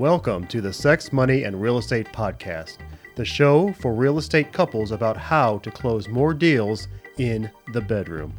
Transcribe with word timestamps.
Welcome 0.00 0.46
to 0.46 0.62
the 0.62 0.72
Sex, 0.72 1.12
Money, 1.12 1.42
and 1.42 1.60
Real 1.60 1.76
Estate 1.76 2.06
Podcast, 2.10 2.78
the 3.16 3.24
show 3.26 3.74
for 3.74 3.92
real 3.92 4.16
estate 4.16 4.50
couples 4.50 4.92
about 4.92 5.18
how 5.18 5.58
to 5.58 5.70
close 5.70 6.08
more 6.08 6.32
deals 6.32 6.88
in 7.18 7.50
the 7.74 7.82
bedroom. 7.82 8.32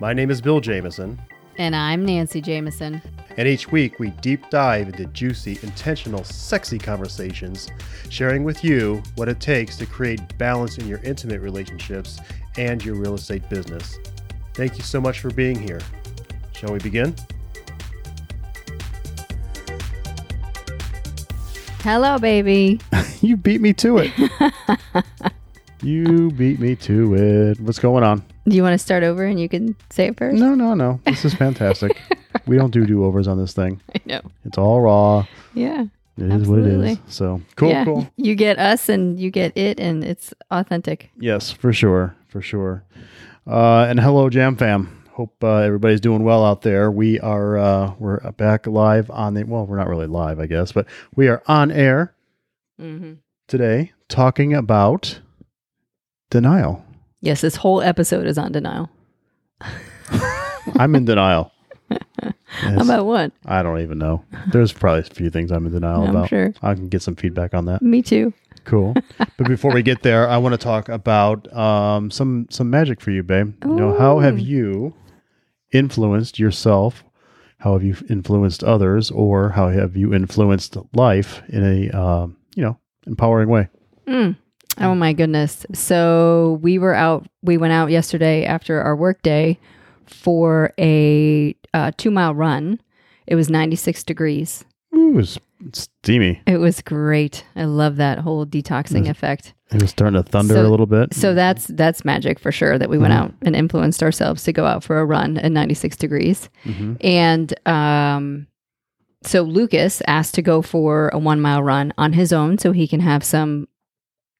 My 0.00 0.14
name 0.14 0.30
is 0.30 0.40
Bill 0.40 0.60
Jameson, 0.62 1.20
And 1.58 1.76
I'm 1.76 2.06
Nancy 2.06 2.40
Jameson. 2.40 3.02
and 3.36 3.46
each 3.46 3.70
week 3.70 3.98
we 3.98 4.12
deep 4.22 4.48
dive 4.48 4.88
into 4.88 5.04
juicy, 5.04 5.58
intentional, 5.62 6.24
sexy 6.24 6.78
conversations, 6.78 7.68
sharing 8.08 8.42
with 8.42 8.64
you 8.64 9.02
what 9.16 9.28
it 9.28 9.40
takes 9.40 9.76
to 9.76 9.84
create 9.84 10.38
balance 10.38 10.78
in 10.78 10.88
your 10.88 11.02
intimate 11.04 11.42
relationships 11.42 12.18
and 12.56 12.82
your 12.82 12.94
real 12.94 13.16
estate 13.16 13.46
business. 13.50 13.98
Thank 14.54 14.78
you 14.78 14.84
so 14.84 15.02
much 15.02 15.20
for 15.20 15.28
being 15.32 15.60
here. 15.60 15.80
Shall 16.54 16.72
we 16.72 16.78
begin? 16.78 17.14
Hello, 21.80 22.18
baby. 22.18 22.80
You 23.20 23.36
beat 23.36 23.60
me 23.60 23.72
to 23.72 23.98
it. 23.98 24.12
you 25.82 26.30
beat 26.30 26.60
me 26.60 26.76
to 26.76 27.14
it. 27.14 27.58
What's 27.58 27.80
going 27.80 28.04
on? 28.04 28.22
Do 28.46 28.54
you 28.54 28.62
want 28.62 28.74
to 28.74 28.78
start 28.78 29.02
over 29.02 29.24
and 29.24 29.40
you 29.40 29.48
can 29.48 29.74
say 29.90 30.06
it 30.06 30.16
first? 30.16 30.36
No, 30.36 30.54
no, 30.54 30.74
no. 30.74 31.00
This 31.04 31.24
is 31.24 31.34
fantastic. 31.34 31.96
we 32.46 32.56
don't 32.56 32.70
do 32.70 32.86
do 32.86 33.04
overs 33.04 33.26
on 33.26 33.36
this 33.36 33.52
thing. 33.54 33.80
I 33.96 34.00
know. 34.06 34.20
It's 34.44 34.56
all 34.56 34.80
raw. 34.82 35.26
Yeah. 35.52 35.86
It 36.16 36.30
is 36.30 36.46
what 36.48 36.60
it 36.60 36.66
Absolutely. 36.66 36.90
is. 36.92 36.98
So 37.08 37.42
cool, 37.56 37.70
yeah. 37.70 37.84
cool. 37.84 38.08
You 38.16 38.36
get 38.36 38.56
us 38.60 38.88
and 38.88 39.18
you 39.18 39.32
get 39.32 39.56
it, 39.56 39.80
and 39.80 40.04
it's 40.04 40.32
authentic. 40.52 41.10
Yes, 41.18 41.50
for 41.50 41.72
sure, 41.72 42.14
for 42.28 42.40
sure. 42.40 42.84
Uh, 43.48 43.86
and 43.88 43.98
hello, 43.98 44.30
Jam 44.30 44.54
Fam. 44.54 44.97
Hope 45.18 45.42
uh, 45.42 45.56
everybody's 45.56 46.00
doing 46.00 46.22
well 46.22 46.44
out 46.44 46.62
there. 46.62 46.92
We 46.92 47.18
are 47.18 47.58
uh, 47.58 47.94
we're 47.98 48.20
back 48.36 48.68
live 48.68 49.10
on 49.10 49.34
the 49.34 49.42
well, 49.42 49.66
we're 49.66 49.76
not 49.76 49.88
really 49.88 50.06
live, 50.06 50.38
I 50.38 50.46
guess, 50.46 50.70
but 50.70 50.86
we 51.16 51.26
are 51.26 51.42
on 51.48 51.72
air 51.72 52.14
Mm-hmm. 52.80 53.14
today 53.48 53.90
talking 54.08 54.54
about 54.54 55.18
denial. 56.30 56.84
Yes, 57.20 57.40
this 57.40 57.56
whole 57.56 57.82
episode 57.82 58.28
is 58.28 58.38
on 58.38 58.52
denial. 58.52 58.88
I'm 60.76 60.94
in 60.94 61.04
denial. 61.04 61.50
Yes. 62.62 62.82
about 62.84 63.04
what? 63.06 63.30
I 63.44 63.62
don't 63.62 63.80
even 63.82 63.98
know. 63.98 64.24
There's 64.52 64.72
probably 64.72 65.00
a 65.00 65.04
few 65.04 65.30
things 65.30 65.50
I'm 65.52 65.66
in 65.66 65.72
denial 65.72 66.02
I'm 66.08 66.10
about. 66.16 66.28
sure. 66.28 66.52
I 66.62 66.74
can 66.74 66.88
get 66.88 67.02
some 67.02 67.14
feedback 67.14 67.54
on 67.54 67.66
that. 67.66 67.82
Me 67.82 68.02
too. 68.02 68.32
Cool. 68.64 68.94
but 69.18 69.46
before 69.48 69.72
we 69.72 69.82
get 69.82 70.02
there, 70.02 70.28
I 70.28 70.38
want 70.38 70.54
to 70.54 70.58
talk 70.58 70.88
about 70.88 71.52
um, 71.54 72.10
some 72.10 72.46
some 72.50 72.70
magic 72.70 73.00
for 73.00 73.10
you, 73.10 73.22
babe. 73.22 73.54
You 73.64 73.74
know, 73.74 73.98
how 73.98 74.18
have 74.20 74.38
you 74.38 74.94
influenced 75.72 76.38
yourself? 76.38 77.04
How 77.58 77.72
have 77.72 77.82
you 77.82 77.96
influenced 78.08 78.62
others, 78.62 79.10
or 79.10 79.50
how 79.50 79.68
have 79.68 79.96
you 79.96 80.14
influenced 80.14 80.76
life 80.94 81.42
in 81.48 81.64
a 81.64 81.90
um, 81.90 82.36
you 82.54 82.62
know 82.62 82.78
empowering 83.06 83.48
way? 83.48 83.68
Mm. 84.06 84.36
Oh 84.80 84.94
my 84.94 85.12
goodness. 85.12 85.66
So 85.72 86.58
we 86.62 86.78
were 86.78 86.94
out, 86.94 87.26
we 87.42 87.56
went 87.56 87.72
out 87.72 87.90
yesterday 87.90 88.44
after 88.44 88.80
our 88.80 88.94
work 88.94 89.22
day 89.22 89.58
for 90.06 90.72
a 90.78 91.54
uh, 91.74 91.90
two 91.96 92.10
mile 92.10 92.34
run. 92.34 92.80
It 93.26 93.34
was 93.34 93.50
96 93.50 94.04
degrees. 94.04 94.64
Ooh, 94.98 95.10
it 95.12 95.14
was 95.16 95.38
steamy. 95.72 96.40
It 96.46 96.58
was 96.58 96.80
great. 96.82 97.44
I 97.56 97.64
love 97.64 97.96
that 97.96 98.18
whole 98.18 98.44
detoxing 98.46 99.06
Yes. 99.06 99.10
effect. 99.10 99.54
It 99.72 99.82
was 99.82 99.90
starting 99.90 100.22
to 100.22 100.28
thunder 100.28 100.54
So- 100.54 100.66
a 100.66 100.68
little 100.70 100.86
bit. 100.86 101.12
So 101.14 101.34
that's 101.34 101.66
that's 101.66 102.04
magic 102.04 102.38
for 102.38 102.50
sure 102.52 102.78
that 102.78 102.88
we 102.88 102.96
went 102.98 103.12
Mhm. 103.12 103.16
out 103.16 103.34
and 103.42 103.54
influenced 103.54 104.02
ourselves 104.02 104.42
to 104.44 104.52
go 104.52 104.64
out 104.64 104.82
for 104.82 104.98
a 104.98 105.04
run 105.04 105.36
at 105.38 105.52
96 105.52 105.96
degrees. 105.96 106.48
Mhm. 106.64 106.96
And 107.02 107.54
um 107.66 108.46
so 109.24 109.42
Lucas 109.42 110.00
asked 110.06 110.34
to 110.36 110.42
go 110.42 110.62
for 110.62 111.08
a 111.12 111.18
1 111.18 111.40
mile 111.40 111.62
run 111.62 111.92
on 111.98 112.12
his 112.14 112.32
own 112.32 112.56
so 112.56 112.72
he 112.72 112.86
can 112.88 113.00
have 113.00 113.22
some 113.24 113.66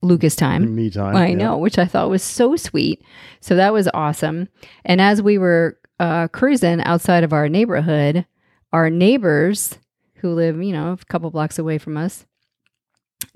Lucas 0.03 0.37
time. 0.37 0.75
me 0.77 0.89
time. 0.91 1.17
I 1.17 1.28
yeah. 1.31 1.34
know, 1.34 1.59
which 1.59 1.78
I 1.78 1.84
thought 1.84 2.09
was 2.11 2.22
so 2.22 2.55
sweet. 2.56 3.03
So 3.41 3.56
that 3.56 3.72
was 3.72 3.88
awesome. 3.93 4.49
And 4.84 5.00
as 5.00 5.21
we 5.21 5.37
were 5.38 5.77
uh, 6.00 6.28
cruising 6.28 6.81
outside 6.82 7.25
of 7.25 7.32
our 7.32 7.49
neighborhood, 7.49 8.25
our 8.72 8.88
neighbors 8.88 9.77
who 10.21 10.34
live, 10.34 10.62
you 10.62 10.73
know, 10.73 10.93
a 10.93 10.97
couple 11.06 11.31
blocks 11.31 11.59
away 11.59 11.79
from 11.79 11.97
us, 11.97 12.27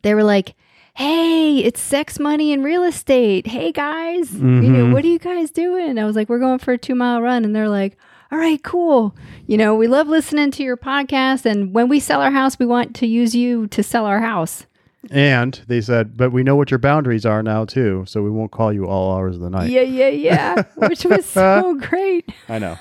they 0.02 0.14
were 0.14 0.24
like, 0.24 0.54
Hey, 0.94 1.58
it's 1.58 1.80
sex, 1.80 2.18
money, 2.18 2.52
and 2.52 2.62
real 2.62 2.82
estate. 2.84 3.46
Hey 3.46 3.72
guys, 3.72 4.34
you 4.34 4.40
know, 4.42 4.84
Mhm. 4.86 4.92
what 4.92 5.04
are 5.04 5.08
you 5.08 5.18
guys 5.18 5.50
doing? 5.50 5.98
I 5.98 6.04
was 6.04 6.14
like, 6.16 6.28
We're 6.28 6.38
going 6.38 6.58
for 6.58 6.72
a 6.74 6.78
two 6.78 6.94
mile 6.94 7.22
run. 7.22 7.44
And 7.44 7.56
they're 7.56 7.68
like, 7.68 7.96
All 8.30 8.38
right, 8.38 8.62
cool. 8.62 9.14
You 9.46 9.56
know, 9.56 9.74
we 9.74 9.86
love 9.86 10.08
listening 10.08 10.50
to 10.52 10.62
your 10.62 10.76
podcast. 10.76 11.46
And 11.46 11.72
when 11.74 11.88
we 11.88 11.98
sell 12.00 12.20
our 12.20 12.30
house, 12.30 12.58
we 12.58 12.66
want 12.66 12.94
to 12.96 13.06
use 13.06 13.34
you 13.34 13.66
to 13.68 13.82
sell 13.82 14.04
our 14.06 14.20
house. 14.20 14.66
And 15.10 15.60
they 15.66 15.80
said, 15.80 16.16
but 16.16 16.30
we 16.30 16.44
know 16.44 16.54
what 16.54 16.70
your 16.70 16.78
boundaries 16.78 17.26
are 17.26 17.42
now 17.42 17.64
too, 17.64 18.04
so 18.06 18.22
we 18.22 18.30
won't 18.30 18.52
call 18.52 18.72
you 18.72 18.86
all 18.86 19.16
hours 19.16 19.34
of 19.34 19.42
the 19.42 19.50
night. 19.50 19.68
Yeah, 19.68 19.80
yeah, 19.80 20.08
yeah. 20.08 20.62
Which 20.76 21.04
was 21.04 21.26
so 21.40 21.74
great. 21.80 22.30
I 22.48 22.60
know. 22.60 22.78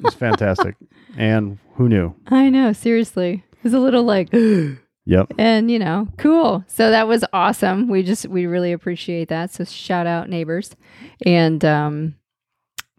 It's 0.00 0.14
fantastic. 0.14 0.76
and 1.16 1.58
who 1.74 1.88
knew? 1.88 2.14
I 2.28 2.50
know, 2.50 2.72
seriously. 2.72 3.44
It 3.52 3.64
was 3.64 3.74
a 3.74 3.78
little 3.80 4.04
like 4.04 4.30
Yep. 5.06 5.32
and 5.38 5.70
you 5.70 5.78
know, 5.78 6.08
cool. 6.18 6.64
So 6.66 6.90
that 6.90 7.06
was 7.06 7.24
awesome. 7.32 7.88
We 7.88 8.02
just 8.02 8.26
we 8.26 8.46
really 8.46 8.72
appreciate 8.72 9.28
that. 9.28 9.52
So 9.52 9.64
shout 9.64 10.06
out 10.06 10.28
neighbors. 10.28 10.74
And 11.26 11.64
um 11.64 12.14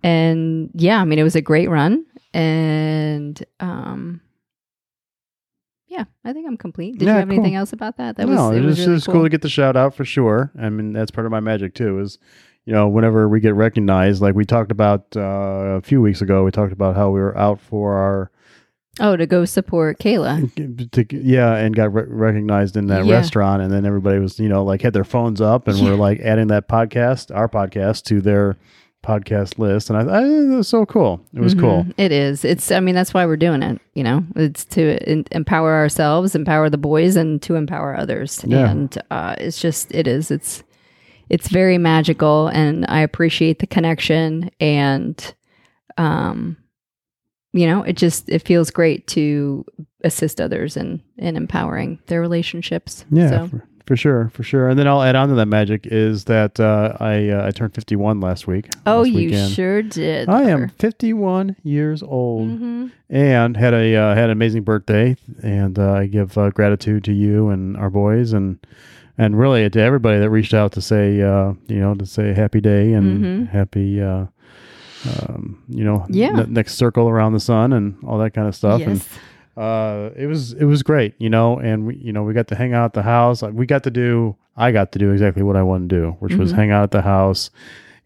and 0.03 0.69
yeah, 0.75 1.01
I 1.01 1.05
mean 1.05 1.19
it 1.19 1.23
was 1.23 1.35
a 1.35 1.41
great 1.41 1.69
run 1.69 2.05
and 2.33 3.43
um 3.59 4.21
yeah, 5.87 6.03
I 6.25 6.33
think 6.33 6.45
I'm 6.47 6.57
complete. 6.57 6.97
Did 6.99 7.05
Yeah, 7.05 7.13
you 7.13 7.19
have 7.19 7.29
anything 7.31 7.55
else 7.55 7.71
about 7.71 7.97
that? 7.97 8.17
That 8.17 8.27
no, 8.27 8.49
was 8.49 8.57
it 8.57 8.61
it 8.63 8.65
was 8.65 8.79
really 8.79 8.95
just 8.97 9.07
cool. 9.07 9.23
to 9.23 9.29
get 9.29 9.41
the 9.41 9.49
shout 9.49 9.75
out 9.77 9.95
for 9.95 10.03
sure. 10.03 10.51
I 10.59 10.69
mean, 10.69 10.93
that's 10.93 11.11
part 11.11 11.25
of 11.25 11.31
my 11.31 11.39
magic 11.39 11.73
too. 11.73 11.99
Is 11.99 12.19
you 12.65 12.73
know, 12.73 12.87
whenever 12.87 13.29
we 13.29 13.39
get 13.39 13.53
recognized, 13.55 14.21
like 14.21 14.35
we 14.35 14.43
talked 14.43 14.71
about 14.71 15.05
uh, 15.15 15.19
a 15.77 15.81
few 15.81 16.01
weeks 16.01 16.21
ago, 16.21 16.43
we 16.43 16.51
talked 16.51 16.73
about 16.73 16.95
how 16.95 17.11
we 17.11 17.19
were 17.19 17.37
out 17.37 17.61
for 17.61 17.93
our, 17.93 18.31
Oh, 18.99 19.15
to 19.17 19.25
go 19.25 19.43
support 19.45 19.99
Kayla. 19.99 20.91
to, 20.91 21.05
yeah, 21.17 21.55
and 21.55 21.75
got 21.75 21.93
re- 21.93 22.05
recognized 22.07 22.77
in 22.77 22.87
that 22.87 23.05
Yeah. 23.05 23.13
restaurant, 23.15 23.61
and 23.61 23.71
then 23.71 23.85
everybody 23.85 24.19
was, 24.19 24.39
you 24.39 24.47
know, 24.49 24.63
like 24.63 24.81
had 24.81 24.93
their 24.93 25.03
phones 25.03 25.41
up 25.41 25.67
and 25.67 25.77
Yeah. 25.77 25.91
were 25.91 25.95
like 25.97 26.19
adding 26.21 26.47
that 26.47 26.67
podcast, 26.69 27.35
our 27.35 27.49
podcast, 27.49 28.03
to 28.05 28.21
their 28.21 28.55
podcast 29.05 29.59
list, 29.59 29.89
and 29.91 29.99
I, 30.09 30.21
I 30.21 30.23
it 30.25 30.55
was 30.57 30.67
so 30.67 30.85
cool. 30.85 31.21
It 31.33 31.39
was 31.41 31.53
cool. 31.53 31.83
Mhm. 31.83 31.93
It 31.97 32.11
is. 32.11 32.43
It's. 32.43 32.71
I 32.71 32.79
mean, 32.79 32.95
that's 32.95 33.13
why 33.13 33.25
we're 33.27 33.37
doing 33.37 33.61
it. 33.61 33.79
You 33.93 34.03
know, 34.03 34.23
it's 34.35 34.65
to 34.65 34.97
in, 35.11 35.25
empower 35.31 35.73
ourselves, 35.75 36.33
empower 36.33 36.69
the 36.71 36.77
boys, 36.79 37.15
and 37.15 37.39
to 37.43 37.53
empower 37.55 37.95
others. 37.95 38.43
Yeah. 38.47 38.71
And 38.71 38.97
uh, 39.11 39.35
it's 39.37 39.59
just. 39.61 39.93
It 39.93 40.07
is. 40.07 40.31
It's. 40.31 40.63
It's 41.29 41.49
very 41.49 41.77
magical, 41.79 42.47
and 42.49 42.85
I 42.87 42.99
appreciate 43.01 43.57
the 43.59 43.65
connection. 43.67 44.51
And, 44.59 45.33
um, 45.97 46.55
you 47.55 47.65
know, 47.67 47.81
it 47.83 47.95
just 47.95 48.27
it 48.29 48.41
feels 48.43 48.69
great 48.69 49.07
to 49.07 49.65
assist 50.03 50.39
others 50.41 50.75
and 50.77 50.99
in 51.17 51.35
empowering 51.37 51.97
their 52.07 52.19
relationships. 52.21 53.05
Yeah, 53.09 53.29
So 53.29 53.47
for, 53.47 53.63
for 53.87 53.95
sure, 53.95 54.29
for 54.33 54.43
sure. 54.43 54.67
And 54.69 54.77
then 54.77 54.87
I'll 54.87 55.01
add 55.01 55.15
on 55.15 55.29
to 55.29 55.35
that 55.35 55.45
magic 55.47 55.87
is 55.87 56.25
that 56.25 56.59
uh, 56.59 56.97
I 56.99 57.29
uh, 57.29 57.47
I 57.47 57.51
turned 57.51 57.73
51 57.73 58.19
last 58.19 58.45
week. 58.45 58.67
oh, 58.85 58.99
last 58.99 59.07
you 59.09 59.15
weekend. 59.15 59.51
sure 59.53 59.81
did. 59.81 60.27
I 60.29 60.43
am 60.49 60.69
51 60.69 61.55
years 61.63 62.03
old 62.03 62.49
hmm 62.59 62.87
and 63.09 63.55
had 63.55 63.73
a 63.73 63.95
uh, 63.95 64.15
had 64.15 64.25
an 64.25 64.31
amazing 64.31 64.63
birthday. 64.63 65.15
And 65.41 65.79
uh, 65.79 65.93
I 65.93 66.07
give 66.07 66.37
uh, 66.37 66.49
gratitude 66.49 67.03
to 67.05 67.13
you 67.13 67.49
and 67.49 67.77
our 67.77 67.89
boys 67.89 68.33
and 68.33 68.57
and 69.17 69.39
really 69.39 69.69
to 69.69 69.79
everybody 69.79 70.19
that 70.19 70.29
reached 70.29 70.53
out 70.53 70.73
to 70.73 70.81
say 70.81 71.21
uh, 71.21 71.53
you 71.67 71.79
know 71.79 71.95
to 71.95 72.05
say 72.05 72.33
happy 72.33 72.59
day 72.59 72.91
and 72.93 73.23
Mhm. 73.23 73.47
happy. 73.49 74.01
Uh, 75.07 75.25
um, 75.33 75.61
you 75.69 75.83
know, 75.83 76.05
Yeah. 76.09 76.39
n- 76.39 76.53
next 76.53 76.75
circle 76.75 77.07
around 77.09 77.33
the 77.33 77.39
sun 77.39 77.73
and 77.73 77.95
all 78.05 78.17
that 78.19 78.31
kind 78.33 78.47
of 78.47 78.55
stuff. 78.55 78.81
And 78.81 78.95
Yes. 78.97 79.09
uh, 79.57 80.09
it 80.15 80.27
was 80.27 80.53
it 80.53 80.65
was 80.65 80.83
great, 80.83 81.13
you 81.17 81.29
know, 81.29 81.57
and 81.59 81.85
we 81.87 81.95
you 81.95 82.11
know 82.13 82.23
we 82.23 82.33
got 82.33 82.47
to 82.49 82.55
hang 82.55 82.73
out 82.73 82.85
at 82.85 82.93
the 82.93 83.03
house. 83.03 83.41
We 83.43 83.65
got 83.65 83.83
to 83.83 83.91
do 83.91 84.35
I 84.57 84.71
got 84.71 84.91
to 84.93 84.99
do 84.99 85.11
exactly 85.11 85.43
what 85.43 85.55
I 85.55 85.63
wanted 85.63 85.89
to 85.89 85.95
do, 85.95 86.15
which 86.19 86.35
was 86.35 86.51
Mhm. 86.53 86.55
hang 86.55 86.71
out 86.71 86.83
at 86.83 86.91
the 86.91 87.01
house 87.01 87.49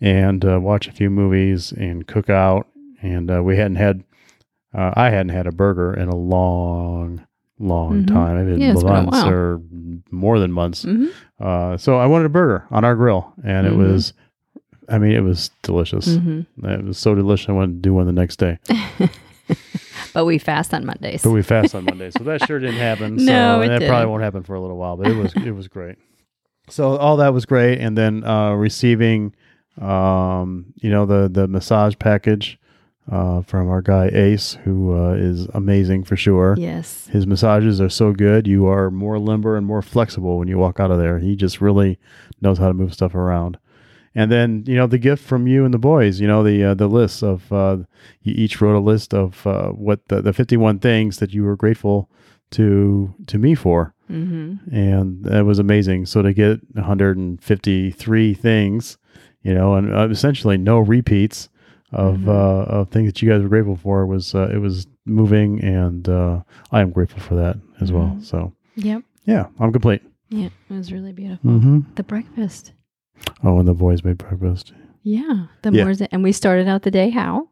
and 0.02 0.44
uh, 0.46 0.60
watch 0.60 0.88
a 0.88 0.92
few 0.92 1.10
movies 1.10 1.72
and 1.74 2.06
cook 2.08 2.30
out. 2.30 2.68
And 3.02 3.30
uh, 3.32 3.42
we 3.44 3.56
hadn't 3.58 3.78
had 3.78 4.04
uh, 4.74 4.92
I 4.96 5.10
hadn't 5.10 5.30
had 5.30 5.48
a 5.48 5.52
burger 5.52 5.94
in 5.94 6.08
a 6.10 6.16
long, 6.16 7.22
long 7.60 8.04
Mhm. 8.04 8.08
time. 8.08 8.38
I 8.38 8.44
mean, 8.44 8.60
Yeah, 8.62 8.72
it's 8.72 8.84
been 8.84 8.92
a 8.96 9.02
months 9.04 9.24
or 9.26 9.62
more 10.12 10.40
than 10.40 10.52
months. 10.52 10.84
hmm 10.84 11.08
Uh, 11.40 11.78
so 11.78 11.98
I 11.98 12.06
wanted 12.06 12.26
a 12.26 12.30
burger 12.30 12.66
on 12.70 12.84
our 12.84 12.96
grill, 12.96 13.34
and 13.44 13.66
it 13.66 13.76
was. 13.76 14.14
I 14.90 14.98
mean, 14.98 15.12
it 15.12 15.22
was 15.22 15.52
delicious. 15.62 16.16
hmm 16.18 16.42
It 16.64 16.84
was 16.84 16.98
so 16.98 17.16
delicious. 17.16 17.48
I 17.50 17.52
wanted 17.54 17.74
to 17.76 17.80
do 17.82 17.94
one 17.94 18.06
the 18.06 18.12
next 18.14 18.38
day. 18.38 18.58
But 20.14 20.26
we 20.26 20.38
fast 20.40 20.74
on 20.74 20.86
Mondays. 20.86 21.22
But 21.24 21.32
we 21.32 21.42
fast 21.44 21.76
on 21.76 21.86
Mondays, 21.86 22.14
so 22.18 22.24
that 22.24 22.46
sure 22.48 22.60
didn't 22.60 22.76
happen. 22.90 23.20
So 23.20 23.26
No, 23.26 23.62
it 23.62 23.68
that 23.68 23.80
probably 23.82 23.98
didn't. 24.02 24.10
won't 24.10 24.24
happen 24.24 24.44
for 24.44 24.56
a 24.56 24.62
little 24.62 24.78
while, 24.78 24.98
but 24.98 25.08
it 25.08 25.16
was 25.16 25.34
it 25.36 25.52
was 25.52 25.68
great. 25.68 25.98
So 26.68 26.98
all 26.98 27.18
that 27.18 27.34
was 27.34 27.46
great, 27.46 27.80
and 27.80 27.98
then 27.98 28.24
uh, 28.24 28.54
receiving, 28.54 29.34
um, 29.80 30.66
you 30.78 30.90
know, 30.90 31.06
the 31.06 31.30
the 31.32 31.48
massage 31.48 31.96
package 32.00 32.60
uh, 33.12 33.42
from 33.44 33.70
our 33.70 33.82
guy 33.82 34.08
Ace, 34.14 34.54
who 34.64 34.96
uh, 34.98 35.14
is 35.14 35.48
amazing 35.54 36.04
for 36.04 36.16
sure. 36.16 36.56
Yes. 36.58 37.08
His 37.08 37.26
massages 37.28 37.80
are 37.82 37.90
so 37.90 38.12
good. 38.14 38.46
You 38.48 38.68
are 38.68 38.90
more 38.92 39.20
limber 39.20 39.56
and 39.58 39.66
more 39.66 39.82
flexible 39.82 40.38
when 40.40 40.48
you 40.48 40.58
walk 40.58 40.80
out 40.80 40.92
of 40.92 40.98
there. 40.98 41.20
He 41.20 41.36
just 41.36 41.62
really 41.62 41.98
knows 42.42 42.58
how 42.58 42.68
to 42.68 42.74
move 42.74 42.94
stuff 42.94 43.16
around. 43.16 43.58
And 44.16 44.32
then 44.32 44.64
you 44.66 44.76
know 44.76 44.88
the 44.88 44.98
gift 44.98 45.24
from 45.24 45.48
you 45.48 45.66
and 45.66 45.74
the 45.74 45.78
boys. 45.80 46.20
You 46.20 46.28
know 46.28 46.44
the 46.44 46.64
uh, 46.64 46.74
the 46.74 46.88
list 46.88 47.24
of 47.24 47.52
uh, 47.54 47.78
you 48.24 48.34
each 48.36 48.60
wrote 48.62 48.76
a 48.78 48.80
list 48.80 49.14
of 49.14 49.46
uh, 49.46 49.70
what 49.70 50.08
the, 50.08 50.22
the 50.22 50.34
fifty 50.34 50.58
one 50.58 50.80
things 50.80 51.18
that 51.20 51.34
you 51.34 51.44
were 51.44 51.56
grateful 51.56 52.10
to 52.52 53.14
to 53.28 53.38
me 53.38 53.54
for, 53.56 53.94
Mm-hmm. 54.12 54.74
and 54.76 55.24
that 55.26 55.46
was 55.46 55.60
amazing. 55.60 56.08
So 56.08 56.22
to 56.24 56.34
get 56.34 56.60
one 56.74 56.84
hundred 56.86 57.18
and 57.18 57.42
fifty 57.42 57.92
three 57.92 58.34
things, 58.34 58.98
you 59.44 59.54
know, 59.54 59.76
and 59.76 59.94
uh, 59.96 60.10
essentially 60.10 60.58
no 60.58 60.80
repeats 60.80 61.48
of 61.92 62.18
Mhm. 62.18 62.28
uh, 62.28 62.64
of 62.66 62.90
things 62.90 63.08
that 63.08 63.22
you 63.22 63.30
guys 63.30 63.42
were 63.44 63.50
grateful 63.50 63.76
for 63.76 64.06
was 64.08 64.34
uh, 64.34 64.50
it 64.52 64.58
was 64.58 64.88
moving, 65.06 65.64
and 65.64 66.10
uh, 66.10 66.42
I 66.72 66.82
am 66.82 66.90
grateful 66.92 67.20
for 67.22 67.36
that 67.36 67.58
as 67.80 67.92
well. 67.92 68.16
Mhm. 68.18 68.24
So 68.24 68.54
Yep. 68.76 69.04
yeah, 69.26 69.46
I'm 69.60 69.72
complete. 69.72 70.02
Yeah. 70.30 70.50
It 70.70 70.74
was 70.74 70.92
really 70.92 71.12
beautiful. 71.14 71.52
Mm-hmm. 71.52 71.80
The 71.96 72.04
breakfast. 72.04 72.74
Oh, 73.44 73.60
and 73.60 73.68
the 73.68 73.74
boys 73.74 74.04
made 74.04 74.18
breakfast. 74.18 74.74
Yeah. 75.04 75.46
The 75.62 75.72
Yeah. 75.72 75.84
more 75.86 75.94
and 76.12 76.24
we 76.24 76.32
started 76.32 76.68
out 76.68 76.84
the 76.84 76.92
day 76.92 77.10
how? 77.10 77.50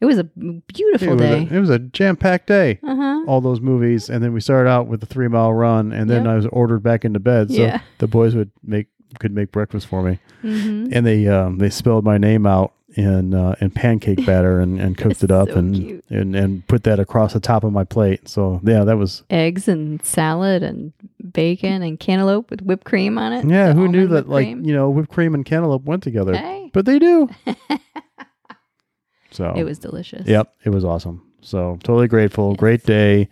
It 0.00 0.06
was 0.06 0.16
a 0.18 0.24
beautiful 0.24 1.08
it 1.08 1.10
was 1.12 1.20
day. 1.20 1.48
A, 1.50 1.56
it 1.56 1.60
was 1.60 1.68
a 1.70 1.78
jam 1.78 2.16
packed 2.16 2.46
day. 2.46 2.78
uh 2.82 2.96
huh. 2.96 3.24
All 3.26 3.40
those 3.42 3.60
movies, 3.60 4.08
and 4.08 4.24
then 4.24 4.32
we 4.32 4.40
started 4.40 4.68
out 4.70 4.86
with 4.86 5.02
a 5.02 5.06
three 5.06 5.28
mile 5.28 5.52
run, 5.52 5.92
and 5.92 6.08
then 6.08 6.24
Yep. 6.24 6.32
I 6.32 6.36
was 6.36 6.46
ordered 6.46 6.82
back 6.82 7.04
into 7.04 7.20
bed, 7.20 7.50
so 7.50 7.60
Yeah. 7.60 7.80
the 7.98 8.06
boys 8.06 8.34
would 8.34 8.50
make 8.62 8.86
could 9.18 9.32
make 9.34 9.50
breakfast 9.52 9.86
for 9.88 10.02
me, 10.02 10.18
Mm-hmm. 10.44 10.92
and 10.92 11.04
they 11.06 11.26
um, 11.26 11.58
they 11.58 11.68
spelled 11.68 12.04
my 12.04 12.16
name 12.16 12.46
out 12.46 12.72
in 12.96 13.34
uh, 13.34 13.54
in 13.60 13.70
pancake 13.70 14.24
batter 14.26 14.60
and, 14.60 14.80
and 14.80 14.96
cooked 15.02 15.22
it 15.22 15.30
up 15.30 15.48
So 15.48 15.56
and, 15.56 15.74
cute. 15.74 16.04
and 16.10 16.34
and 16.34 16.66
put 16.66 16.84
that 16.84 16.98
across 17.00 17.32
the 17.32 17.40
top 17.40 17.62
of 17.64 17.72
my 17.72 17.84
plate. 17.84 18.28
So 18.28 18.60
yeah, 18.64 18.84
that 18.84 18.96
was 18.96 19.22
Eggs 19.30 19.68
and 19.68 20.04
salad 20.04 20.62
and 20.62 20.92
bacon 21.32 21.82
and 21.82 21.98
cantaloupe 22.00 22.50
with 22.50 22.62
whipped 22.62 22.84
cream 22.84 23.18
on 23.18 23.32
it. 23.32 23.44
yeah. 23.44 23.72
Who 23.72 23.88
knew 23.88 24.06
that 24.08 24.14
whipped 24.26 24.28
like 24.28 24.46
cream. 24.46 24.64
you 24.64 24.74
know 24.74 24.90
whipped 24.90 25.10
cream 25.10 25.34
and 25.34 25.44
cantaloupe 25.44 25.84
went 25.84 26.02
together? 26.02 26.34
Hey. 26.36 26.70
But 26.72 26.86
they 26.86 26.98
do. 26.98 27.28
so 29.30 29.52
It 29.56 29.64
was 29.64 29.78
delicious. 29.78 30.26
Yep, 30.26 30.52
it 30.64 30.70
was 30.70 30.84
awesome. 30.84 31.22
So 31.42 31.78
totally 31.82 32.08
grateful. 32.08 32.50
Yes. 32.50 32.58
Great 32.58 32.84
day, 32.84 33.28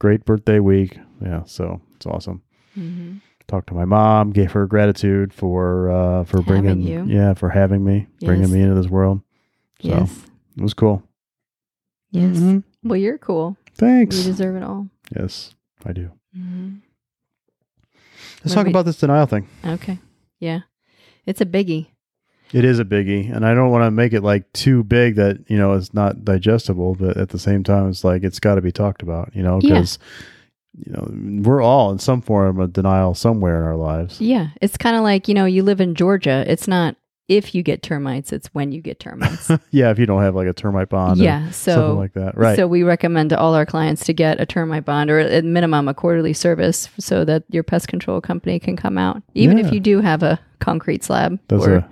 great 0.00 0.24
birthday 0.24 0.58
week. 0.58 0.98
Yeah, 1.22 1.42
so 1.44 1.80
it's 1.96 2.06
awesome. 2.06 2.42
Mm-hmm. 2.76 3.18
Talked 3.48 3.68
to 3.68 3.74
my 3.74 3.84
mom, 3.84 4.30
gave 4.30 4.52
her 4.52 4.66
gratitude 4.66 5.32
for 5.34 5.90
uh, 5.90 6.24
for 6.24 6.38
Having 6.42 6.62
bringing 6.62 6.82
you. 6.82 7.04
yeah 7.04 7.34
for 7.34 7.50
having 7.50 7.84
me, 7.84 8.06
bringing 8.20 8.50
me 8.50 8.62
into 8.62 8.74
this 8.74 8.88
world. 8.88 9.20
So 9.82 9.88
Yes. 9.88 10.24
it 10.56 10.62
was 10.62 10.74
cool. 10.74 11.02
Yes. 12.10 12.36
Mhm. 12.38 12.62
Well, 12.84 12.96
you're 12.98 13.18
cool. 13.18 13.56
Thanks. 13.76 14.18
You 14.18 14.24
deserve 14.24 14.56
it 14.56 14.62
all. 14.62 14.88
yes, 15.16 15.54
I 15.84 15.92
do. 15.92 16.10
Mm-hmm. 16.36 16.76
Let's 18.44 18.54
talk 18.54 18.64
we- 18.66 18.70
about 18.70 18.84
this 18.86 18.98
denial 18.98 19.26
thing. 19.26 19.46
Okay. 19.64 19.98
Yeah. 20.40 20.60
It's 21.26 21.40
a 21.40 21.46
biggie. 21.46 21.88
It 22.52 22.64
is 22.66 22.78
a 22.78 22.84
biggie, 22.84 23.34
and 23.34 23.46
I 23.46 23.54
don't 23.54 23.70
want 23.70 23.84
to 23.84 23.90
make 23.90 24.12
it 24.12 24.22
like 24.22 24.52
too 24.52 24.82
big 24.84 25.14
that 25.16 25.38
you 25.48 25.56
know 25.56 25.72
it's 25.72 25.94
not 25.94 26.24
digestible, 26.24 26.94
but 26.94 27.16
at 27.16 27.30
the 27.30 27.38
same 27.38 27.64
time, 27.64 27.88
it's 27.88 28.04
like 28.04 28.24
it's 28.24 28.40
got 28.40 28.56
to 28.56 28.60
be 28.60 28.72
talked 28.72 29.00
about, 29.02 29.34
you 29.34 29.42
know, 29.42 29.58
Yeah. 29.62 29.84
You 30.74 30.92
know 30.92 31.42
we're 31.42 31.62
all 31.62 31.90
in 31.92 31.98
some 31.98 32.20
form 32.22 32.58
of 32.60 32.72
denial 32.72 33.14
somewhere 33.14 33.58
in 33.58 33.64
our 33.64 33.76
lives. 33.76 34.20
Yeah. 34.20 34.48
It's 34.60 34.76
kind 34.76 34.96
of 34.96 35.02
like, 35.02 35.28
you 35.28 35.34
know, 35.34 35.44
you 35.44 35.62
live 35.62 35.80
in 35.80 35.94
Georgia. 35.94 36.44
It's 36.46 36.66
not 36.66 36.96
if 37.28 37.54
you 37.54 37.62
get 37.62 37.82
termites, 37.82 38.32
it's 38.32 38.48
when 38.48 38.72
you 38.72 38.80
get 38.82 38.98
termites. 39.00 39.50
yeah, 39.70 39.90
if 39.90 39.98
you 39.98 40.06
don't 40.06 40.20
have 40.22 40.34
like 40.34 40.48
a 40.48 40.52
termite 40.52 40.88
bond, 40.88 41.20
or 41.20 41.24
yeah. 41.24 41.50
So 41.50 41.74
something 41.74 41.96
like 41.98 42.12
that, 42.14 42.36
right? 42.36 42.56
So 42.56 42.66
we 42.66 42.82
recommend 42.82 43.30
to 43.30 43.38
all 43.38 43.54
our 43.54 43.64
clients 43.64 44.04
to 44.06 44.12
get 44.12 44.40
a 44.40 44.44
termite 44.44 44.84
bond 44.84 45.10
or 45.10 45.18
at 45.20 45.44
minimum 45.44 45.88
a 45.88 45.94
quarterly 45.94 46.32
service 46.32 46.88
so 46.98 47.24
that 47.24 47.44
your 47.48 47.62
pest 47.62 47.88
control 47.88 48.20
company 48.20 48.58
can 48.58 48.76
come 48.76 48.98
out, 48.98 49.22
even 49.34 49.56
Yeah. 49.58 49.66
if 49.66 49.72
you 49.72 49.80
do 49.80 50.00
have 50.00 50.22
a 50.22 50.40
concrete 50.58 51.04
slab 51.04 51.38
That's 51.48 51.64
or, 51.66 51.74
a 51.76 51.88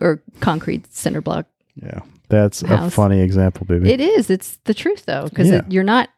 or 0.00 0.22
concrete 0.40 0.92
cinder 0.94 1.20
block. 1.20 1.46
yeah, 1.74 2.00
that's 2.28 2.62
a 2.62 2.90
funny 2.90 3.20
example, 3.22 3.66
baby. 3.66 3.90
It 3.90 4.00
is. 4.00 4.30
It's 4.30 4.58
the 4.64 4.74
truth 4.74 5.06
though, 5.06 5.24
because 5.24 5.48
Yeah. 5.48 5.62
you're 5.68 5.84
not. 5.84 6.10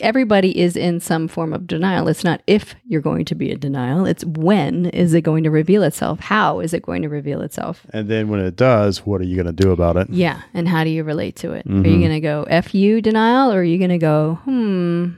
Everybody 0.00 0.56
is 0.60 0.76
in 0.76 1.00
some 1.00 1.26
form 1.26 1.52
of 1.52 1.66
denial. 1.66 2.06
It's 2.06 2.22
not 2.22 2.40
if 2.46 2.76
you're 2.86 3.00
going 3.00 3.24
to 3.24 3.34
be 3.34 3.50
in 3.50 3.58
denial. 3.58 4.06
It's 4.06 4.24
when 4.24 4.86
is 4.86 5.12
it 5.12 5.22
going 5.22 5.42
to 5.42 5.50
reveal 5.50 5.82
itself? 5.82 6.20
How 6.20 6.60
is 6.60 6.72
it 6.72 6.82
going 6.82 7.02
to 7.02 7.08
reveal 7.08 7.40
itself? 7.40 7.84
and 7.92 8.08
then 8.08 8.28
when 8.28 8.38
it 8.38 8.54
does, 8.54 9.04
what 9.04 9.20
are 9.20 9.24
you 9.24 9.34
going 9.34 9.46
to 9.46 9.52
do 9.64 9.72
about 9.72 9.96
it? 9.96 10.08
Yeah, 10.08 10.42
and 10.54 10.68
how 10.68 10.84
do 10.84 10.90
you 10.90 11.02
relate 11.02 11.34
to 11.36 11.52
it? 11.52 11.66
Are 11.66 11.70
Mhm. 11.70 11.84
you 11.92 11.98
going 11.98 12.10
to 12.12 12.20
go 12.20 12.44
"f 12.48 12.76
you" 12.76 13.00
denial, 13.02 13.52
or 13.52 13.58
are 13.58 13.64
you 13.64 13.78
going 13.78 13.90
to 13.90 13.98
go, 13.98 14.38
"Hmm, 14.44 15.08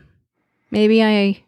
maybe 0.71 1.03
I 1.05 1.43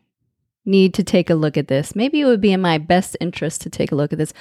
need 0.67 0.93
to 0.95 1.03
take 1.03 1.31
a 1.31 1.35
look 1.35 1.57
at 1.57 1.69
this. 1.69 1.97
Maybe 1.97 2.21
it 2.21 2.27
would 2.27 2.41
be 2.43 2.53
in 2.53 2.61
my 2.61 2.77
best 2.77 3.17
interest 3.19 3.63
to 3.63 3.71
take 3.71 3.91
a 3.93 3.95
look 3.95 4.13
at 4.13 4.19
this. 4.19 4.35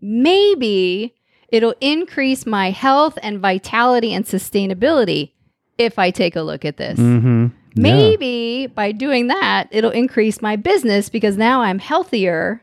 Maybe 0.00 1.14
it'll 1.50 1.74
increase 1.80 2.44
my 2.44 2.70
health 2.70 3.18
and 3.22 3.38
vitality 3.38 4.12
and 4.12 4.24
sustainability 4.24 5.30
if 5.78 5.96
I 5.98 6.10
take 6.10 6.34
a 6.34 6.42
look 6.42 6.64
at 6.64 6.76
this." 6.76 6.98
Mm-hmm. 6.98 7.46
Maybe 7.76 8.66
by 8.66 8.92
doing 8.92 9.28
that, 9.28 9.68
it'll 9.70 9.90
increase 9.90 10.40
my 10.42 10.56
business 10.56 11.08
because 11.08 11.36
now 11.36 11.62
I'm 11.62 11.78
healthier. 11.78 12.62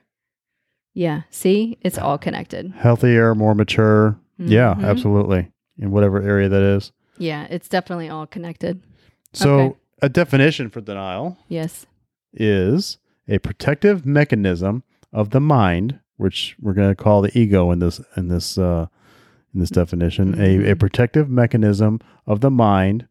Yeah, 0.94 1.22
see, 1.30 1.78
it's 1.82 1.98
all 1.98 2.18
connected. 2.18 2.74
healthier, 2.76 3.36
more 3.36 3.54
mature. 3.56 4.18
Yeah, 4.40 4.76
Mhm. 4.76 4.84
absolutely. 4.86 5.52
In 5.80 5.92
whatever 5.92 6.22
area 6.22 6.50
that 6.50 6.62
is. 6.62 6.92
Yeah, 7.18 7.46
it's 7.50 7.68
definitely 7.70 8.10
all 8.10 8.26
connected. 8.28 8.82
So, 9.34 9.60
Okay. 9.60 9.76
a 10.04 10.10
definition 10.10 10.70
for 10.70 10.82
denial 10.82 11.38
Yes. 11.48 11.86
is 12.34 12.98
a 13.28 13.38
protective 13.40 14.06
mechanism 14.06 14.84
of 15.14 15.30
the 15.32 15.40
mind, 15.42 16.00
which 16.18 16.56
we're 16.62 16.74
going 16.74 16.90
to 16.90 16.96
call 16.96 17.22
the 17.22 17.38
ego 17.38 17.72
in 17.72 17.80
this 17.80 18.02
in 18.16 18.28
this 18.28 18.58
uh, 18.58 18.88
in 19.54 19.60
this 19.60 19.70
definition. 19.70 20.34
A, 20.40 20.72
a 20.72 20.76
Mhm. 20.76 20.80
protective 20.80 21.30
mechanism 21.30 22.00
of 22.26 22.42
the 22.42 22.52
mind 22.52 23.08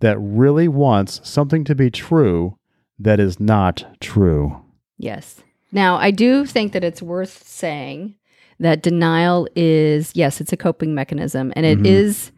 that 0.00 0.18
really 0.18 0.68
wants 0.68 1.20
something 1.28 1.64
to 1.64 1.74
be 1.74 1.90
true 1.90 2.58
that 2.98 3.20
is 3.20 3.38
not 3.40 3.84
true. 4.00 4.60
Yes. 4.98 5.42
Now, 5.72 5.96
I 5.96 6.10
do 6.10 6.46
think 6.46 6.72
that 6.72 6.84
it's 6.84 7.02
worth 7.02 7.42
saying 7.46 8.14
that 8.60 8.82
denial 8.82 9.46
is, 9.54 10.12
yes, 10.14 10.40
it's 10.40 10.52
a 10.52 10.56
coping 10.56 10.94
mechanism. 10.94 11.52
And 11.56 11.66
it 11.66 11.78
Mhm. 11.80 11.86
is, 11.86 12.32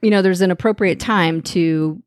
you 0.00 0.10
know, 0.10 0.22
there's 0.22 0.40
an 0.40 0.50
appropriate 0.50 0.98
time 1.00 1.42
to 1.42 2.02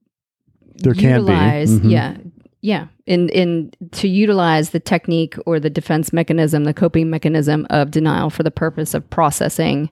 There 0.77 0.93
can 0.93 1.01
be. 1.03 1.07
utilize, 1.09 1.79
Mhm. 1.79 1.91
yeah, 1.91 2.17
yeah, 2.61 2.87
in, 3.05 3.29
in 3.29 3.71
to 3.91 4.07
utilize 4.07 4.71
the 4.71 4.79
technique 4.79 5.35
or 5.45 5.59
the 5.59 5.69
defense 5.69 6.11
mechanism, 6.13 6.63
the 6.63 6.73
coping 6.73 7.09
mechanism 7.09 7.67
of 7.69 7.91
denial 7.91 8.29
for 8.31 8.41
the 8.43 8.51
purpose 8.51 8.93
of 8.93 9.07
processing 9.09 9.89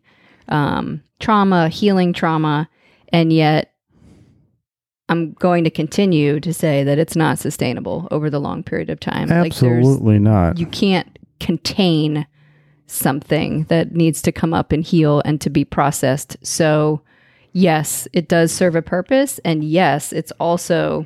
um, 0.47 1.01
trauma, 1.19 1.69
healing 1.69 2.11
trauma. 2.13 2.67
And 3.09 3.31
yet, 3.31 3.70
I'm 5.11 5.33
going 5.33 5.63
to 5.65 5.69
continue 5.69 6.39
to 6.39 6.53
say 6.53 6.83
that 6.85 6.97
it's 6.97 7.15
not 7.17 7.37
sustainable 7.37 8.07
over 8.11 8.29
the 8.29 8.39
long 8.39 8.63
period 8.63 8.89
of 8.89 8.99
time. 8.99 9.29
Absolutely 9.31 10.19
not. 10.19 10.57
you 10.57 10.65
can't 10.67 11.19
contain 11.41 12.25
something 12.87 13.63
that 13.65 13.93
needs 13.93 14.21
to 14.21 14.31
come 14.31 14.53
up 14.53 14.71
and 14.71 14.83
heal 14.83 15.21
and 15.25 15.39
to 15.41 15.49
be 15.49 15.63
processed. 15.65 16.37
So, 16.43 17.01
yes, 17.53 18.07
it 18.13 18.27
does 18.29 18.51
serve 18.51 18.75
a 18.75 18.81
purpose. 18.81 19.39
And 19.45 19.63
yes, 19.63 20.11
it's 20.13 20.31
also 20.39 21.05